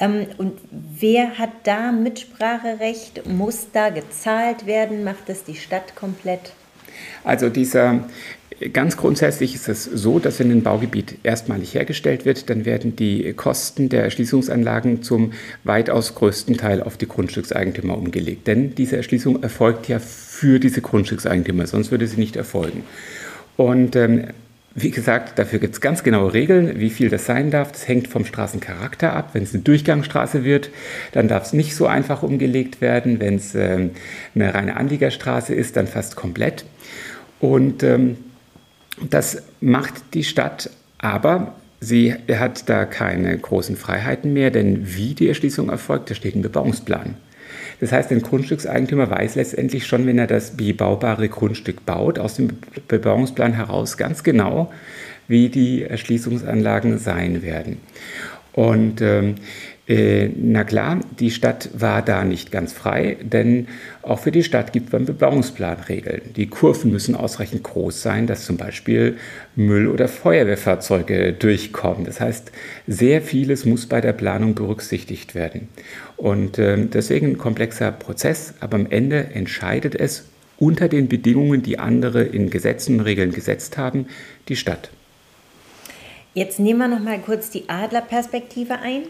Ähm, 0.00 0.26
und 0.38 0.58
wer 0.70 1.38
hat 1.38 1.50
da 1.64 1.92
Mitspracherecht? 1.92 3.26
Muss 3.26 3.68
da 3.72 3.90
gezahlt 3.90 4.66
werden? 4.66 5.04
Macht 5.04 5.28
das 5.28 5.44
die 5.44 5.56
Stadt 5.56 5.94
komplett? 5.96 6.52
Also 7.24 7.48
dieser 7.48 8.04
Ganz 8.72 8.96
grundsätzlich 8.96 9.54
ist 9.54 9.68
es 9.68 9.84
so, 9.84 10.18
dass 10.18 10.38
wenn 10.38 10.50
ein 10.50 10.62
Baugebiet 10.62 11.18
erstmalig 11.24 11.74
hergestellt 11.74 12.24
wird, 12.24 12.48
dann 12.48 12.64
werden 12.64 12.94
die 12.94 13.32
Kosten 13.32 13.88
der 13.88 14.04
Erschließungsanlagen 14.04 15.02
zum 15.02 15.32
weitaus 15.64 16.14
größten 16.14 16.56
Teil 16.58 16.82
auf 16.82 16.96
die 16.96 17.08
Grundstückseigentümer 17.08 17.96
umgelegt. 17.96 18.46
Denn 18.46 18.74
diese 18.74 18.96
Erschließung 18.96 19.42
erfolgt 19.42 19.88
ja 19.88 19.98
für 19.98 20.60
diese 20.60 20.80
Grundstückseigentümer, 20.80 21.66
sonst 21.66 21.90
würde 21.90 22.06
sie 22.06 22.20
nicht 22.20 22.36
erfolgen. 22.36 22.84
Und 23.56 23.96
ähm, 23.96 24.28
wie 24.74 24.90
gesagt, 24.90 25.38
dafür 25.38 25.58
gibt 25.58 25.74
es 25.74 25.80
ganz 25.80 26.02
genaue 26.02 26.32
Regeln, 26.32 26.80
wie 26.80 26.90
viel 26.90 27.10
das 27.10 27.26
sein 27.26 27.50
darf. 27.50 27.72
Das 27.72 27.88
hängt 27.88 28.08
vom 28.08 28.24
Straßencharakter 28.24 29.12
ab. 29.12 29.30
Wenn 29.34 29.42
es 29.42 29.52
eine 29.52 29.62
Durchgangsstraße 29.62 30.44
wird, 30.44 30.70
dann 31.12 31.28
darf 31.28 31.44
es 31.44 31.52
nicht 31.52 31.74
so 31.74 31.86
einfach 31.86 32.22
umgelegt 32.22 32.80
werden. 32.80 33.20
Wenn 33.20 33.34
es 33.34 33.54
ähm, 33.54 33.90
eine 34.34 34.54
reine 34.54 34.76
Anliegerstraße 34.76 35.54
ist, 35.54 35.76
dann 35.76 35.86
fast 35.86 36.16
komplett. 36.16 36.64
Und 37.38 37.82
ähm, 37.82 38.16
das 39.10 39.42
macht 39.60 39.94
die 40.14 40.24
Stadt, 40.24 40.70
aber 40.98 41.54
sie 41.80 42.14
hat 42.14 42.68
da 42.68 42.84
keine 42.84 43.36
großen 43.36 43.76
Freiheiten 43.76 44.32
mehr, 44.32 44.50
denn 44.50 44.96
wie 44.96 45.14
die 45.14 45.28
Erschließung 45.28 45.68
erfolgt, 45.68 46.10
da 46.10 46.14
steht 46.14 46.34
ein 46.34 46.42
Bebauungsplan. 46.42 47.16
Das 47.80 47.92
heißt, 47.92 48.10
ein 48.10 48.22
Grundstückseigentümer 48.22 49.10
weiß 49.10 49.34
letztendlich 49.34 49.86
schon, 49.86 50.06
wenn 50.06 50.18
er 50.18 50.26
das 50.26 50.56
bebaubare 50.56 51.28
Grundstück 51.28 51.84
baut, 51.84 52.18
aus 52.18 52.34
dem 52.34 52.48
Bebauungsplan 52.88 53.52
heraus 53.52 53.96
ganz 53.96 54.22
genau, 54.22 54.72
wie 55.28 55.48
die 55.48 55.82
Erschließungsanlagen 55.82 56.98
sein 56.98 57.42
werden. 57.42 57.78
Und 58.52 59.00
ähm, 59.00 59.30
äh, 59.30 59.34
na 60.36 60.64
klar, 60.64 61.00
die 61.18 61.30
Stadt 61.30 61.70
war 61.74 62.02
da 62.02 62.24
nicht 62.24 62.52
ganz 62.52 62.72
frei, 62.72 63.16
denn 63.22 63.66
auch 64.02 64.20
für 64.20 64.30
die 64.30 64.44
Stadt 64.44 64.72
gibt 64.72 64.86
es 64.86 64.92
beim 64.92 65.06
Bebauungsplan 65.06 65.80
Regeln. 65.88 66.22
Die 66.36 66.46
Kurven 66.46 66.92
müssen 66.92 67.14
ausreichend 67.14 67.62
groß 67.62 68.00
sein, 68.00 68.26
dass 68.26 68.44
zum 68.44 68.56
Beispiel 68.56 69.16
Müll- 69.56 69.88
oder 69.88 70.08
Feuerwehrfahrzeuge 70.08 71.32
durchkommen. 71.32 72.04
Das 72.04 72.20
heißt, 72.20 72.52
sehr 72.86 73.22
vieles 73.22 73.64
muss 73.64 73.86
bei 73.86 74.00
der 74.00 74.12
Planung 74.12 74.54
berücksichtigt 74.54 75.34
werden. 75.34 75.68
Und 76.16 76.58
äh, 76.58 76.86
deswegen 76.86 77.30
ein 77.30 77.38
komplexer 77.38 77.90
Prozess, 77.90 78.54
aber 78.60 78.76
am 78.76 78.86
Ende 78.88 79.28
entscheidet 79.34 79.94
es 79.94 80.26
unter 80.58 80.88
den 80.88 81.08
Bedingungen, 81.08 81.62
die 81.62 81.78
andere 81.78 82.22
in 82.22 82.50
Gesetzen 82.50 83.00
und 83.00 83.04
Regeln 83.04 83.32
gesetzt 83.32 83.78
haben, 83.78 84.06
die 84.48 84.56
Stadt. 84.56 84.90
Jetzt 86.34 86.58
nehmen 86.58 86.78
wir 86.78 86.88
noch 86.88 87.00
mal 87.00 87.18
kurz 87.18 87.50
die 87.50 87.68
Adlerperspektive 87.68 88.78
ein. 88.78 89.02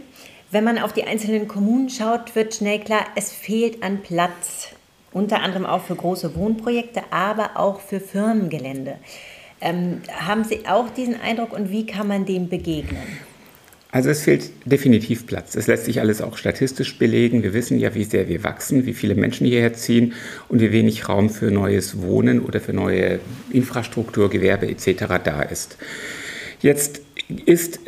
Wenn 0.52 0.64
man 0.64 0.78
auf 0.78 0.92
die 0.92 1.04
einzelnen 1.04 1.48
Kommunen 1.48 1.88
schaut, 1.88 2.36
wird 2.36 2.54
schnell 2.54 2.78
klar, 2.78 3.06
es 3.16 3.32
fehlt 3.32 3.82
an 3.82 4.02
Platz. 4.02 4.68
Unter 5.10 5.40
anderem 5.40 5.64
auch 5.64 5.82
für 5.82 5.96
große 5.96 6.36
Wohnprojekte, 6.36 7.00
aber 7.10 7.52
auch 7.56 7.80
für 7.80 8.00
Firmengelände. 8.00 8.96
Ähm, 9.62 10.02
haben 10.14 10.44
Sie 10.44 10.66
auch 10.68 10.90
diesen 10.90 11.18
Eindruck 11.18 11.54
und 11.54 11.70
wie 11.70 11.86
kann 11.86 12.06
man 12.06 12.26
dem 12.26 12.50
begegnen? 12.50 13.00
Also 13.90 14.10
es 14.10 14.24
fehlt 14.24 14.50
definitiv 14.66 15.26
Platz. 15.26 15.54
Es 15.54 15.68
lässt 15.68 15.86
sich 15.86 16.00
alles 16.00 16.20
auch 16.20 16.36
statistisch 16.36 16.98
belegen. 16.98 17.42
Wir 17.42 17.54
wissen 17.54 17.78
ja, 17.78 17.94
wie 17.94 18.04
sehr 18.04 18.28
wir 18.28 18.44
wachsen, 18.44 18.84
wie 18.84 18.94
viele 18.94 19.14
Menschen 19.14 19.46
hierher 19.46 19.72
ziehen 19.72 20.12
und 20.50 20.60
wie 20.60 20.70
wenig 20.70 21.08
Raum 21.08 21.30
für 21.30 21.50
neues 21.50 22.02
Wohnen 22.02 22.40
oder 22.40 22.60
für 22.60 22.74
neue 22.74 23.20
Infrastruktur, 23.50 24.28
Gewerbe 24.28 24.66
etc. 24.66 25.04
da 25.24 25.40
ist. 25.40 25.78
Jetzt 26.60 27.00
ist 27.46 27.80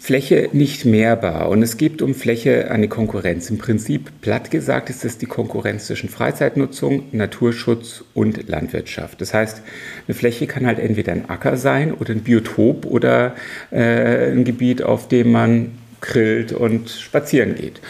Fläche 0.00 0.48
nicht 0.52 0.86
mehrbar 0.86 1.50
und 1.50 1.62
es 1.62 1.76
gibt 1.76 2.00
um 2.00 2.14
Fläche 2.14 2.70
eine 2.70 2.88
Konkurrenz. 2.88 3.50
Im 3.50 3.58
Prinzip, 3.58 4.10
platt 4.22 4.50
gesagt, 4.50 4.88
ist 4.88 5.04
es 5.04 5.18
die 5.18 5.26
Konkurrenz 5.26 5.88
zwischen 5.88 6.08
Freizeitnutzung, 6.08 7.04
Naturschutz 7.12 8.02
und 8.14 8.48
Landwirtschaft. 8.48 9.20
Das 9.20 9.34
heißt, 9.34 9.60
eine 10.08 10.14
Fläche 10.14 10.46
kann 10.46 10.66
halt 10.66 10.78
entweder 10.78 11.12
ein 11.12 11.28
Acker 11.28 11.58
sein 11.58 11.92
oder 11.92 12.14
ein 12.14 12.22
Biotop 12.22 12.86
oder 12.86 13.34
äh, 13.70 14.32
ein 14.32 14.44
Gebiet, 14.44 14.82
auf 14.82 15.06
dem 15.06 15.32
man 15.32 15.72
grillt 16.00 16.52
und 16.52 16.88
spazieren 16.88 17.54
geht. 17.54 17.82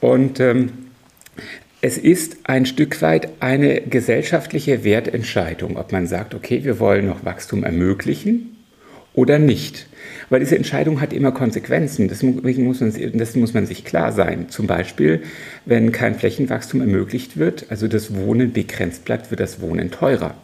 Und 0.00 0.40
ähm, 0.40 0.70
es 1.80 1.98
ist 1.98 2.36
ein 2.44 2.66
Stück 2.66 3.00
weit 3.00 3.28
eine 3.38 3.80
gesellschaftliche 3.82 4.82
Wertentscheidung, 4.82 5.76
ob 5.76 5.92
man 5.92 6.08
sagt, 6.08 6.34
okay, 6.34 6.64
wir 6.64 6.80
wollen 6.80 7.06
noch 7.06 7.24
Wachstum 7.24 7.62
ermöglichen 7.62 8.53
oder 9.14 9.38
nicht. 9.38 9.86
Weil 10.28 10.40
diese 10.40 10.56
Entscheidung 10.56 11.00
hat 11.00 11.12
immer 11.12 11.32
Konsequenzen. 11.32 12.08
Deswegen 12.08 12.64
muss 12.64 12.80
man, 12.80 12.92
das 13.14 13.36
muss 13.36 13.54
man 13.54 13.66
sich 13.66 13.84
klar 13.84 14.12
sein. 14.12 14.48
Zum 14.48 14.66
Beispiel, 14.66 15.22
wenn 15.64 15.92
kein 15.92 16.14
Flächenwachstum 16.14 16.80
ermöglicht 16.80 17.36
wird, 17.36 17.66
also 17.70 17.88
das 17.88 18.14
Wohnen 18.14 18.52
begrenzt 18.52 19.04
bleibt, 19.04 19.30
wird 19.30 19.40
das 19.40 19.60
Wohnen 19.60 19.90
teurer. 19.90 20.34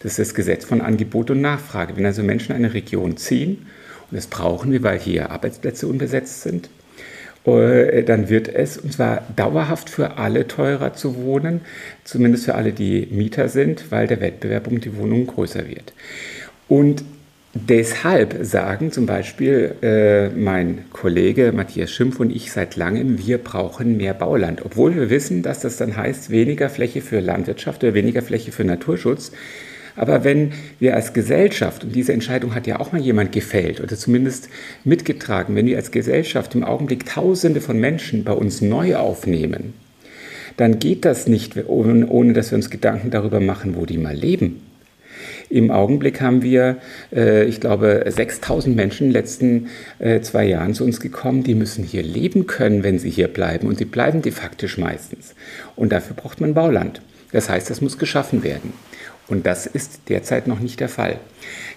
Das 0.00 0.12
ist 0.12 0.18
das 0.18 0.34
Gesetz 0.34 0.64
von 0.64 0.80
Angebot 0.80 1.30
und 1.30 1.40
Nachfrage. 1.40 1.96
Wenn 1.96 2.06
also 2.06 2.22
Menschen 2.22 2.54
eine 2.54 2.74
Region 2.74 3.16
ziehen, 3.16 3.66
und 4.10 4.16
das 4.16 4.26
brauchen 4.26 4.70
wir, 4.72 4.82
weil 4.82 4.98
hier 4.98 5.30
Arbeitsplätze 5.30 5.86
unbesetzt 5.86 6.42
sind, 6.42 6.68
äh, 7.46 8.02
dann 8.02 8.28
wird 8.28 8.48
es, 8.48 8.76
und 8.78 8.92
zwar 8.92 9.22
dauerhaft 9.34 9.88
für 9.88 10.18
alle 10.18 10.46
teurer 10.46 10.94
zu 10.94 11.16
wohnen, 11.16 11.60
zumindest 12.04 12.44
für 12.44 12.54
alle, 12.54 12.72
die 12.72 13.08
Mieter 13.10 13.48
sind, 13.48 13.90
weil 13.90 14.06
der 14.06 14.20
Wettbewerb 14.20 14.66
um 14.66 14.80
die 14.80 14.96
Wohnungen 14.96 15.26
größer 15.26 15.68
wird. 15.68 15.92
Und 16.68 17.04
Deshalb 17.58 18.36
sagen 18.42 18.92
zum 18.92 19.06
Beispiel 19.06 19.76
äh, 19.80 20.28
mein 20.28 20.84
Kollege 20.92 21.52
Matthias 21.52 21.90
Schimpf 21.90 22.20
und 22.20 22.30
ich 22.30 22.52
seit 22.52 22.76
langem, 22.76 23.26
wir 23.26 23.38
brauchen 23.38 23.96
mehr 23.96 24.12
Bauland. 24.12 24.62
Obwohl 24.62 24.94
wir 24.94 25.08
wissen, 25.08 25.42
dass 25.42 25.60
das 25.60 25.78
dann 25.78 25.96
heißt, 25.96 26.28
weniger 26.28 26.68
Fläche 26.68 27.00
für 27.00 27.20
Landwirtschaft 27.20 27.82
oder 27.82 27.94
weniger 27.94 28.20
Fläche 28.20 28.52
für 28.52 28.64
Naturschutz. 28.64 29.32
Aber 29.94 30.22
wenn 30.22 30.52
wir 30.80 30.96
als 30.96 31.14
Gesellschaft, 31.14 31.84
und 31.84 31.96
diese 31.96 32.12
Entscheidung 32.12 32.54
hat 32.54 32.66
ja 32.66 32.78
auch 32.78 32.92
mal 32.92 33.00
jemand 33.00 33.32
gefällt 33.32 33.80
oder 33.80 33.96
zumindest 33.96 34.50
mitgetragen, 34.84 35.56
wenn 35.56 35.64
wir 35.64 35.78
als 35.78 35.90
Gesellschaft 35.90 36.54
im 36.54 36.62
Augenblick 36.62 37.06
Tausende 37.06 37.62
von 37.62 37.78
Menschen 37.78 38.22
bei 38.22 38.32
uns 38.32 38.60
neu 38.60 38.96
aufnehmen, 38.96 39.72
dann 40.58 40.78
geht 40.78 41.06
das 41.06 41.26
nicht, 41.26 41.56
ohne, 41.68 42.06
ohne 42.06 42.34
dass 42.34 42.50
wir 42.50 42.56
uns 42.56 42.68
Gedanken 42.68 43.10
darüber 43.10 43.40
machen, 43.40 43.76
wo 43.76 43.86
die 43.86 43.96
mal 43.96 44.14
leben. 44.14 44.65
Im 45.56 45.70
Augenblick 45.70 46.20
haben 46.20 46.42
wir, 46.42 46.76
äh, 47.14 47.44
ich 47.46 47.62
glaube, 47.62 48.04
6000 48.06 48.76
Menschen 48.76 49.06
in 49.06 49.10
den 49.10 49.14
letzten 49.14 49.68
äh, 49.98 50.20
zwei 50.20 50.44
Jahren 50.44 50.74
zu 50.74 50.84
uns 50.84 51.00
gekommen, 51.00 51.44
die 51.44 51.54
müssen 51.54 51.82
hier 51.82 52.02
leben 52.02 52.46
können, 52.46 52.84
wenn 52.84 52.98
sie 52.98 53.08
hier 53.08 53.28
bleiben. 53.28 53.66
Und 53.66 53.78
sie 53.78 53.86
bleiben 53.86 54.20
de 54.20 54.32
facto 54.32 54.66
meistens. 54.76 55.34
Und 55.74 55.92
dafür 55.92 56.14
braucht 56.14 56.42
man 56.42 56.52
Bauland. 56.52 57.00
Das 57.32 57.48
heißt, 57.48 57.70
das 57.70 57.80
muss 57.80 57.96
geschaffen 57.96 58.44
werden. 58.44 58.74
Und 59.28 59.46
das 59.46 59.66
ist 59.66 60.00
derzeit 60.10 60.46
noch 60.46 60.60
nicht 60.60 60.78
der 60.78 60.90
Fall. 60.90 61.18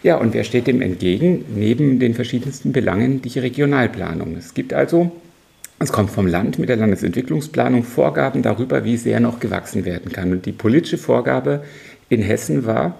Ja, 0.03 0.17
und 0.17 0.33
wer 0.33 0.43
steht 0.43 0.67
dem 0.67 0.81
entgegen? 0.81 1.45
Neben 1.55 1.99
den 1.99 2.15
verschiedensten 2.15 2.73
Belangen 2.73 3.21
die 3.21 3.39
Regionalplanung. 3.39 4.35
Es 4.35 4.53
gibt 4.53 4.73
also, 4.73 5.09
es 5.79 5.93
kommt 5.93 6.11
vom 6.11 6.27
Land 6.27 6.59
mit 6.59 6.67
der 6.67 6.75
Landesentwicklungsplanung 6.75 7.83
Vorgaben 7.83 8.41
darüber, 8.41 8.83
wie 8.83 8.97
sehr 8.97 9.21
noch 9.21 9.39
gewachsen 9.39 9.85
werden 9.85 10.11
kann. 10.11 10.33
Und 10.33 10.45
die 10.45 10.51
politische 10.51 10.97
Vorgabe 10.97 11.63
in 12.09 12.21
Hessen 12.21 12.65
war, 12.65 12.97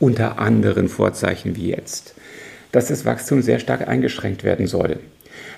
unter 0.00 0.38
anderen 0.38 0.88
Vorzeichen 0.88 1.56
wie 1.56 1.70
jetzt, 1.70 2.14
dass 2.72 2.88
das 2.88 3.04
Wachstum 3.04 3.42
sehr 3.42 3.58
stark 3.58 3.88
eingeschränkt 3.88 4.44
werden 4.44 4.66
soll. 4.66 5.00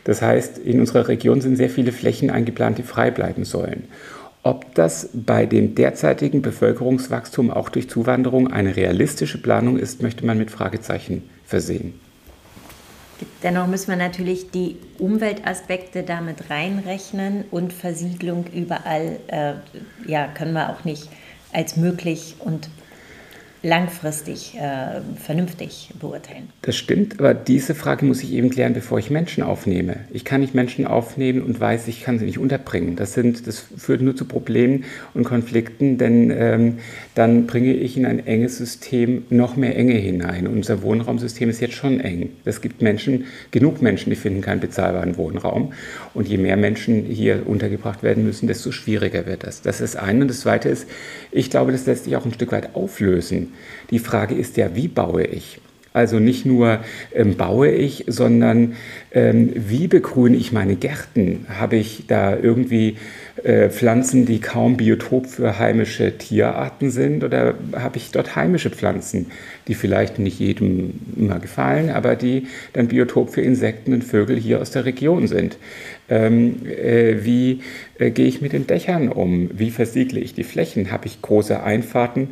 Das 0.04 0.22
heißt, 0.22 0.58
in 0.58 0.80
unserer 0.80 1.08
Region 1.08 1.40
sind 1.40 1.56
sehr 1.56 1.70
viele 1.70 1.92
Flächen 1.92 2.30
eingeplant, 2.30 2.78
die 2.78 2.82
frei 2.82 3.10
bleiben 3.10 3.44
sollen. 3.44 3.88
Ob 4.42 4.74
das 4.74 5.10
bei 5.12 5.44
dem 5.44 5.74
derzeitigen 5.74 6.40
Bevölkerungswachstum 6.40 7.50
auch 7.50 7.68
durch 7.68 7.90
Zuwanderung 7.90 8.50
eine 8.50 8.74
realistische 8.74 9.36
Planung 9.36 9.78
ist, 9.78 10.00
möchte 10.00 10.24
man 10.24 10.38
mit 10.38 10.50
Fragezeichen 10.50 11.28
versehen. 11.44 12.00
Dennoch 13.42 13.66
müssen 13.66 13.88
wir 13.88 13.96
natürlich 13.96 14.50
die 14.50 14.76
Umweltaspekte 14.98 16.04
damit 16.04 16.48
reinrechnen 16.48 17.44
und 17.50 17.74
Versiedlung 17.74 18.46
überall, 18.54 19.18
äh, 19.26 19.52
ja, 20.06 20.26
können 20.28 20.54
wir 20.54 20.70
auch 20.70 20.84
nicht 20.84 21.10
als 21.52 21.76
möglich 21.76 22.36
und 22.38 22.70
langfristig 23.62 24.56
äh, 24.56 25.00
vernünftig 25.22 25.90
beurteilen. 26.00 26.48
Das 26.62 26.76
stimmt, 26.76 27.18
aber 27.18 27.34
diese 27.34 27.74
Frage 27.74 28.06
muss 28.06 28.22
ich 28.22 28.32
eben 28.32 28.50
klären, 28.50 28.72
bevor 28.72 28.98
ich 28.98 29.10
Menschen 29.10 29.42
aufnehme. 29.42 29.96
Ich 30.10 30.24
kann 30.24 30.40
nicht 30.40 30.54
Menschen 30.54 30.86
aufnehmen 30.86 31.42
und 31.42 31.60
weiß, 31.60 31.86
ich 31.88 32.02
kann 32.02 32.18
sie 32.18 32.24
nicht 32.24 32.38
unterbringen. 32.38 32.96
Das, 32.96 33.12
sind, 33.12 33.46
das 33.46 33.58
führt 33.76 34.00
nur 34.00 34.16
zu 34.16 34.24
Problemen 34.24 34.84
und 35.12 35.24
Konflikten, 35.24 35.98
denn 35.98 36.30
ähm, 36.30 36.78
dann 37.14 37.46
bringe 37.46 37.74
ich 37.74 37.98
in 37.98 38.06
ein 38.06 38.26
enges 38.26 38.56
System 38.56 39.24
noch 39.28 39.56
mehr 39.56 39.76
Enge 39.76 39.94
hinein. 39.94 40.46
Unser 40.46 40.82
Wohnraumsystem 40.82 41.50
ist 41.50 41.60
jetzt 41.60 41.74
schon 41.74 42.00
eng. 42.00 42.30
Es 42.46 42.62
gibt 42.62 42.80
Menschen, 42.80 43.26
genug 43.50 43.82
Menschen, 43.82 44.08
die 44.08 44.16
finden 44.16 44.40
keinen 44.40 44.60
bezahlbaren 44.60 45.18
Wohnraum. 45.18 45.74
Und 46.14 46.28
je 46.28 46.38
mehr 46.38 46.56
Menschen 46.56 47.04
hier 47.04 47.46
untergebracht 47.46 48.02
werden 48.02 48.24
müssen, 48.24 48.46
desto 48.46 48.72
schwieriger 48.72 49.26
wird 49.26 49.44
das. 49.44 49.60
Das 49.60 49.82
ist 49.82 49.96
ein. 49.96 50.22
Und 50.22 50.28
das 50.28 50.40
Zweite 50.40 50.70
ist, 50.70 50.86
ich 51.30 51.50
glaube, 51.50 51.72
das 51.72 51.84
lässt 51.84 52.04
sich 52.04 52.16
auch 52.16 52.24
ein 52.24 52.32
Stück 52.32 52.52
weit 52.52 52.74
auflösen. 52.74 53.49
Die 53.90 53.98
Frage 53.98 54.34
ist 54.34 54.56
ja, 54.56 54.74
wie 54.74 54.88
baue 54.88 55.24
ich? 55.24 55.60
Also 55.92 56.20
nicht 56.20 56.46
nur 56.46 56.78
ähm, 57.12 57.36
baue 57.36 57.70
ich, 57.70 58.04
sondern 58.06 58.74
ähm, 59.12 59.52
wie 59.56 59.88
begrüne 59.88 60.36
ich 60.36 60.52
meine 60.52 60.76
Gärten? 60.76 61.46
Habe 61.48 61.76
ich 61.76 62.04
da 62.06 62.36
irgendwie 62.36 62.96
äh, 63.42 63.70
Pflanzen, 63.70 64.24
die 64.24 64.40
kaum 64.40 64.76
Biotop 64.76 65.26
für 65.26 65.58
heimische 65.58 66.16
Tierarten 66.16 66.90
sind? 66.90 67.24
Oder 67.24 67.54
habe 67.74 67.96
ich 67.96 68.12
dort 68.12 68.36
heimische 68.36 68.70
Pflanzen, 68.70 69.26
die 69.66 69.74
vielleicht 69.74 70.20
nicht 70.20 70.38
jedem 70.38 70.92
immer 71.16 71.40
gefallen, 71.40 71.90
aber 71.90 72.14
die 72.14 72.46
dann 72.72 72.86
Biotop 72.86 73.30
für 73.30 73.40
Insekten 73.40 73.92
und 73.92 74.04
Vögel 74.04 74.38
hier 74.38 74.60
aus 74.60 74.70
der 74.70 74.84
Region 74.84 75.26
sind? 75.26 75.58
Ähm, 76.08 76.66
äh, 76.66 77.24
wie 77.24 77.62
äh, 77.98 78.12
gehe 78.12 78.26
ich 78.26 78.40
mit 78.40 78.52
den 78.52 78.68
Dächern 78.68 79.08
um? 79.08 79.50
Wie 79.52 79.72
versiegle 79.72 80.20
ich 80.20 80.34
die 80.34 80.44
Flächen? 80.44 80.92
Habe 80.92 81.06
ich 81.06 81.20
große 81.20 81.60
Einfahrten 81.60 82.28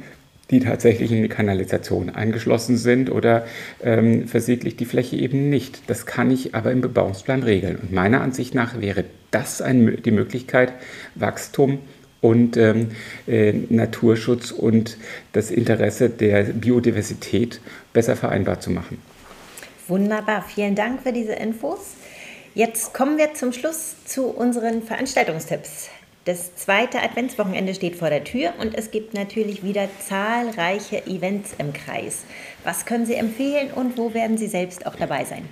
die 0.51 0.61
tatsächlich 0.61 1.13
in 1.13 1.23
die 1.23 1.29
Kanalisation 1.29 2.11
eingeschlossen 2.11 2.77
sind 2.77 3.11
oder 3.11 3.47
ähm, 3.83 4.27
versiegle 4.27 4.69
ich 4.69 4.77
die 4.77 4.87
Fläche 4.87 5.17
eben 5.17 5.51
nicht. 5.51 5.89
Das 5.89 6.07
kann 6.07 6.31
ich 6.31 6.55
aber 6.55 6.73
im 6.73 6.81
Bebauungsplan 6.81 7.43
regeln. 7.43 7.77
Und 7.77 7.93
meiner 7.93 8.23
Ansicht 8.23 8.55
nach 8.55 8.81
wäre 8.81 9.05
das 9.31 9.61
ein, 9.61 10.03
die 10.03 10.11
Möglichkeit, 10.11 10.73
Wachstum 11.15 11.81
und 12.21 12.57
ähm, 12.57 12.91
äh, 13.27 13.53
Naturschutz 13.53 14.51
und 14.51 14.97
das 15.33 15.51
Interesse 15.51 16.09
der 16.09 16.45
Biodiversität 16.45 17.61
besser 17.93 18.17
vereinbar 18.17 18.61
zu 18.61 18.71
machen. 18.71 19.01
Wunderbar, 19.87 20.43
vielen 20.43 20.75
Dank 20.75 21.03
für 21.03 21.13
diese 21.13 21.33
Infos. 21.33 21.95
Jetzt 22.55 22.93
kommen 22.93 23.19
wir 23.19 23.35
zum 23.35 23.53
Schluss 23.53 23.97
zu 24.05 24.27
unseren 24.27 24.83
Veranstaltungstipps. 24.83 25.91
Das 26.29 26.55
zweite 26.57 27.01
Adventswochenende 27.01 27.75
steht 27.75 27.97
vor 27.97 28.11
der 28.11 28.23
Tür 28.23 28.53
und 28.61 28.75
es 28.75 28.91
gibt 28.91 29.14
natürlich 29.14 29.62
wieder 29.62 29.88
zahlreiche 29.99 31.07
Events 31.07 31.55
im 31.57 31.73
Kreis. 31.73 32.25
Was 32.64 32.85
können 32.85 33.07
Sie 33.07 33.14
empfehlen 33.14 33.71
und 33.75 33.97
wo 33.97 34.12
werden 34.12 34.37
Sie 34.37 34.47
selbst 34.47 34.85
auch 34.85 34.95
dabei 34.95 35.25
sein? 35.25 35.49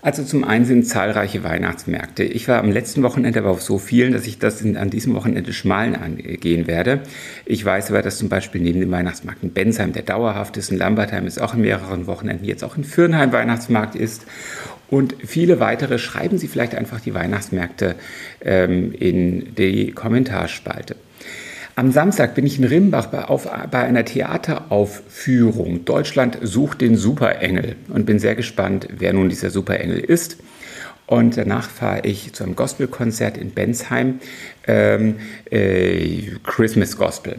Also 0.00 0.22
zum 0.22 0.44
einen 0.44 0.64
sind 0.64 0.86
zahlreiche 0.86 1.42
Weihnachtsmärkte. 1.42 2.22
Ich 2.22 2.46
war 2.46 2.60
am 2.60 2.70
letzten 2.70 3.02
Wochenende 3.02 3.40
aber 3.40 3.50
auf 3.50 3.62
so 3.62 3.78
vielen, 3.78 4.12
dass 4.12 4.28
ich 4.28 4.38
das 4.38 4.60
in, 4.60 4.76
an 4.76 4.90
diesem 4.90 5.14
Wochenende 5.14 5.52
schmalen 5.52 5.96
angehen 5.96 6.68
werde. 6.68 7.00
Ich 7.46 7.64
weiß 7.64 7.90
aber, 7.90 8.00
dass 8.00 8.16
zum 8.16 8.28
Beispiel 8.28 8.60
neben 8.60 8.78
dem 8.78 8.92
Weihnachtsmarkt 8.92 9.42
in 9.42 9.52
Bensheim, 9.52 9.92
der 9.92 10.02
dauerhaft 10.02 10.56
ist, 10.56 10.70
in 10.70 10.78
Lambertheim 10.78 11.26
ist 11.26 11.40
auch 11.40 11.54
in 11.54 11.62
mehreren 11.62 12.06
Wochenenden, 12.06 12.44
jetzt 12.44 12.62
auch 12.62 12.76
in 12.76 12.84
Fürnheim 12.84 13.32
Weihnachtsmarkt 13.32 13.96
ist 13.96 14.24
und 14.88 15.16
viele 15.24 15.60
weitere 15.60 15.98
schreiben 15.98 16.38
Sie 16.38 16.48
vielleicht 16.48 16.74
einfach 16.74 17.00
die 17.00 17.14
Weihnachtsmärkte 17.14 17.96
ähm, 18.40 18.92
in 18.92 19.54
die 19.56 19.92
Kommentarspalte. 19.92 20.96
Am 21.78 21.92
Samstag 21.92 22.34
bin 22.34 22.44
ich 22.44 22.58
in 22.58 22.64
Rimbach 22.64 23.06
bei, 23.06 23.26
auf, 23.26 23.48
bei 23.70 23.84
einer 23.84 24.04
Theateraufführung. 24.04 25.84
Deutschland 25.84 26.36
sucht 26.42 26.80
den 26.80 26.96
Superengel 26.96 27.76
und 27.88 28.04
bin 28.04 28.18
sehr 28.18 28.34
gespannt, 28.34 28.88
wer 28.90 29.12
nun 29.12 29.28
dieser 29.28 29.50
Superengel 29.50 30.00
ist. 30.00 30.38
Und 31.06 31.36
danach 31.36 31.70
fahre 31.70 32.00
ich 32.04 32.32
zu 32.32 32.42
einem 32.42 32.56
Gospelkonzert 32.56 33.38
in 33.38 33.52
Bensheim, 33.52 34.18
ähm, 34.66 35.20
äh, 35.52 36.22
Christmas 36.42 36.96
Gospel. 36.96 37.36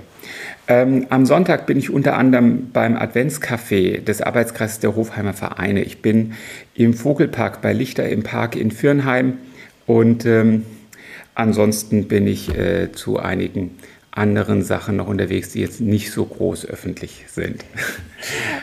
Ähm, 0.69 1.07
am 1.09 1.25
Sonntag 1.25 1.65
bin 1.65 1.77
ich 1.77 1.89
unter 1.89 2.15
anderem 2.15 2.69
beim 2.71 2.95
Adventscafé 2.95 3.99
des 3.99 4.21
Arbeitskreises 4.21 4.79
der 4.79 4.95
Hofheimer 4.95 5.33
Vereine. 5.33 5.83
Ich 5.83 6.01
bin 6.01 6.31
im 6.75 6.93
Vogelpark 6.93 7.61
bei 7.61 7.73
Lichter 7.73 8.07
im 8.07 8.23
Park 8.23 8.55
in 8.55 8.71
Fürnheim 8.71 9.33
und 9.85 10.25
ähm, 10.25 10.63
ansonsten 11.35 12.07
bin 12.07 12.25
ich 12.25 12.57
äh, 12.57 12.93
zu 12.93 13.19
einigen 13.19 13.71
anderen 14.11 14.63
Sachen 14.63 14.95
noch 14.95 15.07
unterwegs, 15.07 15.51
die 15.51 15.61
jetzt 15.61 15.81
nicht 15.81 16.11
so 16.11 16.25
groß 16.25 16.65
öffentlich 16.65 17.25
sind. 17.27 17.63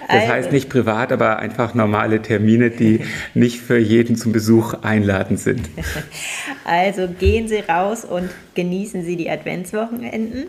Das 0.09 0.21
also. 0.23 0.33
heißt 0.35 0.53
nicht 0.53 0.69
privat, 0.69 1.13
aber 1.13 1.39
einfach 1.39 1.73
normale 1.73 2.21
Termine, 2.21 2.69
die 2.71 3.01
nicht 3.35 3.59
für 3.59 3.79
jeden 3.79 4.15
zum 4.15 4.33
Besuch 4.33 4.75
einladend 4.83 5.41
sind. 5.41 5.69
Also 6.69 7.07
gehen 7.09 7.47
Sie 7.47 7.61
raus 7.61 8.05
und 8.05 8.29
genießen 8.55 9.05
Sie 9.05 9.15
die 9.15 9.31
Adventswochenenden. 9.31 10.49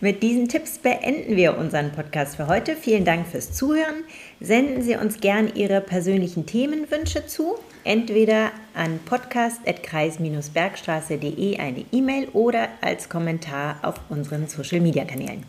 Mit 0.00 0.22
diesen 0.22 0.48
Tipps 0.48 0.78
beenden 0.78 1.36
wir 1.36 1.58
unseren 1.58 1.90
Podcast 1.90 2.36
für 2.36 2.46
heute. 2.46 2.76
Vielen 2.76 3.04
Dank 3.04 3.26
fürs 3.26 3.52
Zuhören. 3.52 4.04
Senden 4.40 4.82
Sie 4.82 4.96
uns 4.96 5.20
gern 5.20 5.50
Ihre 5.54 5.80
persönlichen 5.80 6.44
Themenwünsche 6.44 7.26
zu 7.26 7.54
entweder 7.84 8.50
an 8.74 8.98
podcast.kreis-bergstraße.de 9.06 11.58
eine 11.58 11.86
E-Mail 11.90 12.28
oder 12.32 12.68
als 12.82 13.08
Kommentar 13.08 13.78
auf 13.82 13.94
unseren 14.10 14.46
Social-Media-Kanälen. 14.46 15.44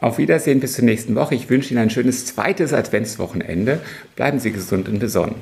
Auf 0.00 0.16
Wiedersehen 0.18 0.60
bis 0.60 0.74
zur 0.74 0.84
nächsten 0.84 1.14
Woche. 1.14 1.34
Ich 1.34 1.50
wünsche 1.50 1.74
Ihnen 1.74 1.82
ein 1.82 1.90
schönes 1.90 2.24
zweites 2.26 2.72
Adventswochenende. 2.72 3.80
Bleiben 4.16 4.38
Sie 4.38 4.52
gesund 4.52 4.88
und 4.88 5.00
besonnen. 5.00 5.34